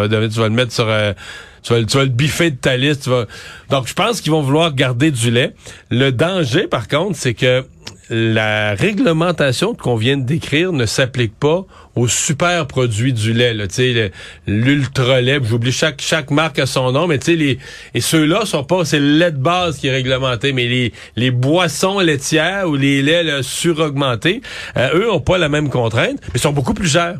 va 0.00 0.08
devenir- 0.08 0.28
tu 0.30 0.38
vas 0.38 0.48
le 0.48 0.54
mettre 0.54 0.72
sur, 0.72 0.86
euh, 0.86 1.14
tu 1.62 1.72
vas, 1.72 1.82
tu 1.82 1.96
vas 1.96 2.02
le 2.04 2.10
biffer 2.10 2.50
de 2.50 2.56
ta 2.56 2.76
liste. 2.76 3.04
tu 3.04 3.10
vas- 3.10 3.24
Donc, 3.70 3.88
je 3.88 3.94
pense 3.94 4.20
qu'ils 4.20 4.32
vont 4.32 4.42
vouloir 4.42 4.74
garder 4.74 5.10
du 5.10 5.30
lait. 5.30 5.54
Le 5.90 6.10
danger, 6.10 6.66
par 6.66 6.88
contre, 6.88 7.16
c'est 7.16 7.32
que 7.32 7.64
la 8.10 8.74
réglementation 8.74 9.74
qu'on 9.74 9.96
vient 9.96 10.16
de 10.16 10.22
décrire 10.24 10.72
ne 10.72 10.86
s'applique 10.86 11.34
pas 11.38 11.64
aux 11.94 12.08
super 12.08 12.66
produits 12.66 13.12
du 13.12 13.32
lait, 13.32 13.54
là, 13.54 13.66
tu 13.66 13.74
sais, 13.74 13.92
le- 13.92 14.10
l'ultra 14.54 15.20
lait. 15.20 15.38
J'oublie 15.42 15.72
chaque 15.72 16.00
chaque 16.00 16.30
marque 16.30 16.58
a 16.58 16.66
son 16.66 16.92
nom, 16.92 17.06
mais 17.06 17.18
tu 17.18 17.36
sais 17.38 17.58
et 17.94 18.00
ceux-là 18.00 18.44
sont 18.46 18.64
pas, 18.64 18.84
c'est 18.84 19.00
le 19.00 19.18
lait 19.18 19.32
de 19.32 19.36
base 19.38 19.78
qui 19.78 19.88
est 19.88 19.92
réglementé, 19.92 20.52
mais 20.52 20.66
les 20.68 20.92
les 21.16 21.30
boissons 21.30 21.98
laitières 21.98 22.68
ou 22.68 22.76
les 22.76 23.02
laits 23.02 23.26
là, 23.26 23.42
suraugmentés, 23.42 24.40
euh, 24.76 24.88
eux 25.00 25.10
ont 25.12 25.20
pas 25.20 25.38
la 25.38 25.48
même 25.48 25.68
contrainte, 25.68 26.18
mais 26.32 26.38
sont 26.38 26.52
beaucoup 26.52 26.74
plus 26.74 26.88
chers. 26.88 27.18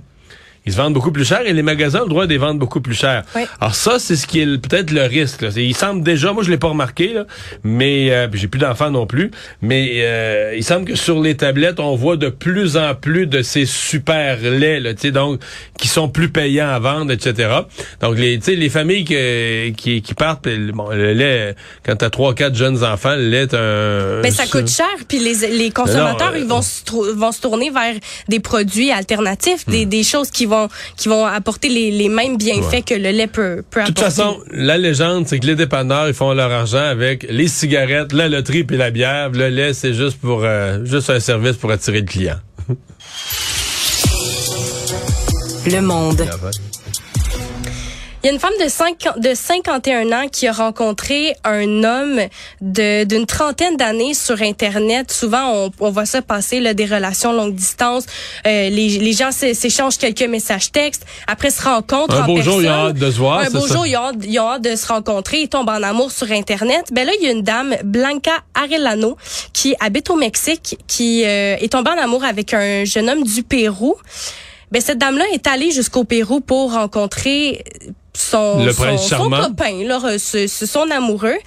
Ils 0.67 0.73
se 0.73 0.77
vendent 0.77 0.95
beaucoup 0.95 1.13
plus 1.13 1.25
cher 1.27 1.41
et 1.47 1.53
les 1.53 1.63
magasins 1.63 2.01
ont 2.01 2.05
le 2.05 2.09
droit 2.11 2.27
de 2.27 2.31
les 2.31 2.39
vendre 2.39 2.59
beaucoup 2.59 2.81
plus 2.81 2.95
cher. 2.95 3.23
Oui. 3.35 3.43
Alors 3.61 3.75
ça, 3.75 3.99
c'est 3.99 4.17
ce 4.17 4.27
qui 4.27 4.41
est 4.41 4.47
peut-être 4.59 4.91
le 4.91 5.03
risque. 5.03 5.41
Là. 5.43 5.49
Il 5.57 5.75
semble 5.77 6.03
déjà, 6.03 6.33
moi 6.33 6.43
je 6.43 6.51
l'ai 6.51 6.59
pas 6.59 6.69
remarqué, 6.69 7.13
là, 7.15 7.25
mais 7.65 8.11
euh, 8.11 8.29
j'ai 8.35 8.49
plus 8.49 8.59
d'enfants 8.59 8.91
non 8.91 9.07
plus, 9.07 9.31
mais 9.63 9.91
euh, 10.03 10.55
il 10.57 10.63
semble 10.65 10.85
que 10.87 10.95
sur 10.95 11.21
les 11.21 11.37
tablettes, 11.37 11.81
on 11.81 11.95
voit 11.97 12.17
de 12.17 12.29
plus 12.29 12.77
en 12.77 12.95
plus 12.95 13.27
de 13.27 13.43
ces 13.43 13.65
super 13.67 14.39
laits, 14.41 14.83
là, 14.83 14.95
tu 14.95 15.01
sais, 15.03 15.11
donc 15.11 15.41
qui 15.79 15.89
sont 15.89 16.09
plus 16.09 16.29
payants 16.29 16.69
à 16.69 16.79
vendre, 16.79 17.13
etc. 17.13 17.49
Donc 18.01 18.19
les, 18.19 18.39
tu 18.39 18.45
sais, 18.47 18.55
les 18.57 18.69
familles 18.69 19.05
que- 19.05 19.71
qui, 19.71 20.03
qui 20.03 20.15
partent, 20.15 20.49
bon, 20.49 20.91
le 20.91 21.13
lait, 21.13 21.55
quand 21.85 21.97
t'as 21.97 22.11
trois, 22.11 22.35
quatre 22.35 22.55
jeunes 22.55 22.85
enfants, 22.85 23.15
le 23.17 23.29
lait 23.29 23.43
est 23.43 23.55
un. 23.55 24.21
Mais 24.23 24.31
ça 24.31 24.47
coûte 24.47 24.69
cher, 24.69 24.87
puis 25.09 25.19
les, 25.19 25.49
les 25.57 25.71
consommateurs, 25.71 26.33
Non, 26.33 26.37
euh, 26.37 26.41
ils 26.41 26.47
vont 26.47 26.63
se, 26.63 26.83
vont 27.15 27.33
se 27.33 27.41
tourner 27.41 27.71
vers 27.71 27.95
des 28.29 28.41
produits 28.41 28.91
alternatifs, 28.91 29.67
des, 29.67 29.87
Hmm. 29.87 29.89
des 29.89 30.03
choses 30.03 30.31
qui 30.31 30.45
vont 30.49 30.69
qui 30.97 31.09
vont 31.09 31.25
apporter 31.27 31.69
les, 31.69 31.91
les 31.91 32.09
mêmes 32.09 32.37
bienfaits 32.37 32.85
que 32.85 32.95
le 32.95 33.11
lait 33.11 33.27
peut, 33.27 33.63
peut 33.71 33.83
De 33.83 33.87
toute 33.87 33.99
apporter. 34.01 34.17
façon, 34.17 34.39
la 34.51 34.77
légende, 34.79 35.27
c'est 35.29 35.39
que 35.39 35.47
les 35.47 35.55
dépanneurs, 35.57 36.09
ils 36.09 36.15
font 36.15 36.33
leur 36.33 36.51
argent 36.51 36.79
avec 36.79 37.27
les 37.29 37.49
cigarettes, 37.49 38.13
la 38.13 38.29
loterie 38.29 38.65
puis 38.65 38.77
la 38.77 38.91
bière. 38.91 39.31
Le 39.31 39.49
lait, 39.49 39.75
c'est 39.75 39.95
juste 39.95 40.19
pour 40.19 40.41
euh, 40.45 40.85
juste 40.85 41.11
un 41.11 41.21
service 41.21 41.57
pour 41.57 41.71
attirer 41.71 42.01
le 42.01 42.07
client. 42.07 42.37
Le 45.67 45.81
monde. 45.81 46.23
Il 48.25 48.27
y 48.27 48.31
a 48.31 48.33
une 48.33 48.41
femme 48.41 48.51
de, 48.61 48.69
5, 48.69 49.21
de 49.21 49.33
51 49.33 50.11
ans 50.11 50.27
qui 50.27 50.49
a 50.49 50.53
rencontré 50.53 51.37
un 51.45 51.85
homme 51.85 52.21
d'une 52.61 53.27
trentaine 53.27 53.77
d'années 53.77 54.13
sur 54.13 54.43
Internet. 54.43 55.13
Souvent, 55.13 55.53
on, 55.55 55.71
on 55.79 55.91
voit 55.93 56.05
ça 56.05 56.21
passer, 56.21 56.59
là, 56.59 56.75
des 56.75 56.85
relations 56.87 57.33
longue 57.33 57.55
distance. 57.55 58.07
Euh, 58.45 58.71
les, 58.71 58.89
les 58.99 59.13
gens 59.13 59.31
s'é- 59.31 59.55
s'échangent 59.55 59.99
quelques 59.99 60.23
messages 60.25 60.73
textes. 60.73 61.07
Après, 61.29 61.51
se 61.51 61.63
rencontrent 61.63 62.17
Un 62.17 62.25
en 62.25 62.27
beau 62.27 62.35
personne. 62.35 62.53
jour, 62.55 62.63
ils 62.63 62.69
ont 62.69 62.89
hâte 62.89 62.97
de 62.97 63.09
se 63.09 63.19
voir, 63.19 63.39
Un 63.39 63.51
beau 63.51 63.67
ça? 63.69 63.75
jour, 63.75 63.87
ils 63.87 63.97
ont, 63.97 64.07
hâte, 64.07 64.17
ils 64.27 64.41
ont 64.41 64.49
hâte 64.51 64.63
de 64.63 64.75
se 64.75 64.89
rencontrer. 64.89 65.43
Ils 65.43 65.49
tombent 65.49 65.69
en 65.69 65.81
amour 65.85 66.11
sur 66.11 66.29
Internet. 66.33 66.87
Ben 66.91 67.07
là, 67.07 67.13
il 67.21 67.25
y 67.25 67.29
a 67.29 67.31
une 67.31 67.43
dame, 67.43 67.77
Blanca 67.85 68.33
Arellano, 68.53 69.17
qui 69.53 69.77
habite 69.79 70.11
au 70.11 70.17
Mexique, 70.17 70.77
qui 70.89 71.23
euh, 71.25 71.55
est 71.61 71.71
tombée 71.73 71.91
en 71.93 71.99
amour 72.03 72.25
avec 72.25 72.53
un 72.53 72.85
jeune 72.85 73.09
homme 73.09 73.23
du 73.23 73.45
Pérou. 73.45 73.95
Ben 74.73 74.83
cette 74.83 74.99
dame-là 74.99 75.25
est 75.33 75.47
allée 75.47 75.71
jusqu'au 75.71 76.03
Pérou 76.05 76.41
pour 76.41 76.73
rencontrer 76.75 77.65
son, 78.15 78.65
Le 78.65 78.73
son, 78.73 78.83
son 78.99 79.17
copain, 79.49 79.73
ce- 80.47 80.67
son 80.67 80.91
amoureux. 80.91 81.39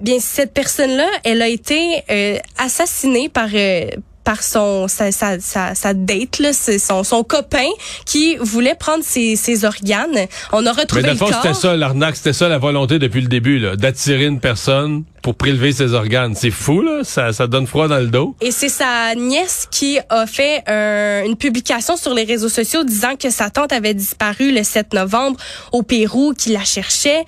Bien, 0.00 0.18
cette 0.20 0.52
personne-là, 0.52 1.06
elle 1.24 1.42
a 1.42 1.48
été 1.48 2.02
euh, 2.10 2.38
assassinée 2.58 3.28
par 3.28 3.48
euh, 3.54 3.86
par 4.24 4.42
son 4.42 4.88
sa, 4.88 5.10
sa, 5.12 5.40
sa, 5.40 5.74
sa 5.74 5.94
date 5.94 6.38
là, 6.38 6.52
c'est 6.52 6.78
son 6.78 7.02
son 7.04 7.24
copain 7.24 7.68
qui 8.06 8.36
voulait 8.36 8.74
prendre 8.74 9.02
ses, 9.04 9.36
ses 9.36 9.64
organes. 9.64 10.26
On 10.52 10.58
a 10.66 10.72
Mais 10.74 10.80
retrouvé 10.82 11.02
dans 11.02 11.12
le 11.12 11.18
corps. 11.18 11.34
c'était 11.42 11.54
ça, 11.54 11.76
l'arnaque, 11.76 12.16
c'était 12.16 12.32
ça 12.32 12.48
la 12.48 12.58
volonté 12.58 12.98
depuis 12.98 13.20
le 13.20 13.28
début, 13.28 13.58
là, 13.58 13.76
d'attirer 13.76 14.26
une 14.26 14.40
personne 14.40 15.04
pour 15.22 15.34
prélever 15.36 15.70
ses 15.72 15.92
organes. 15.94 16.34
C'est 16.34 16.50
fou, 16.50 16.82
là. 16.82 17.00
Ça, 17.04 17.32
ça 17.32 17.46
donne 17.46 17.66
froid 17.66 17.86
dans 17.88 17.98
le 17.98 18.08
dos. 18.08 18.34
Et 18.40 18.50
c'est 18.50 18.68
sa 18.68 19.14
nièce 19.14 19.68
qui 19.70 19.98
a 20.08 20.26
fait 20.26 20.62
un- 20.66 21.24
une 21.24 21.36
publication 21.36 21.96
sur 21.96 22.12
les 22.14 22.24
réseaux 22.24 22.48
sociaux 22.48 22.82
disant 22.84 23.14
que 23.16 23.30
sa 23.30 23.48
tante 23.50 23.72
avait 23.72 23.94
disparu 23.94 24.52
le 24.52 24.64
7 24.64 24.92
novembre 24.94 25.38
au 25.70 25.82
Pérou, 25.84 26.34
qu'il 26.36 26.52
la 26.54 26.64
cherchait. 26.64 27.24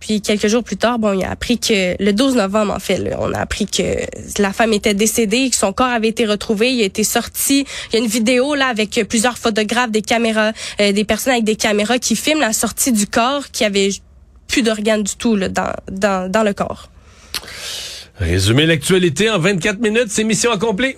Puis 0.00 0.20
quelques 0.20 0.46
jours 0.46 0.62
plus 0.62 0.76
tard, 0.76 0.98
bon, 0.98 1.18
il 1.18 1.24
a 1.24 1.30
appris 1.30 1.58
que 1.58 2.00
le 2.02 2.12
12 2.12 2.36
novembre 2.36 2.72
en 2.72 2.78
fait, 2.78 3.12
on 3.18 3.32
a 3.32 3.38
appris 3.38 3.66
que 3.66 3.82
la 4.40 4.52
femme 4.52 4.72
était 4.72 4.94
décédée, 4.94 5.50
que 5.50 5.56
son 5.56 5.72
corps 5.72 5.88
avait 5.88 6.08
été 6.08 6.26
retrouvé, 6.26 6.72
il 6.72 6.82
a 6.82 6.84
été 6.84 7.04
sorti. 7.04 7.66
Il 7.90 7.96
y 7.96 8.00
a 8.00 8.04
une 8.04 8.10
vidéo 8.10 8.54
là 8.54 8.66
avec 8.66 9.00
plusieurs 9.08 9.38
photographes, 9.38 9.90
des 9.90 10.02
caméras, 10.02 10.52
euh, 10.80 10.92
des 10.92 11.04
personnes 11.04 11.32
avec 11.32 11.44
des 11.44 11.56
caméras 11.56 11.98
qui 11.98 12.16
filment 12.16 12.40
la 12.40 12.52
sortie 12.52 12.92
du 12.92 13.06
corps, 13.06 13.50
qui 13.50 13.64
avait 13.64 13.90
plus 14.46 14.62
d'organes 14.62 15.02
du 15.02 15.14
tout 15.16 15.36
dans, 15.36 16.42
le 16.42 16.52
corps. 16.52 16.90
Résumer 18.16 18.66
l'actualité 18.66 19.30
en 19.30 19.38
24 19.38 19.80
minutes, 19.80 20.08
c'est 20.08 20.24
mission 20.24 20.50
accomplie. 20.50 20.96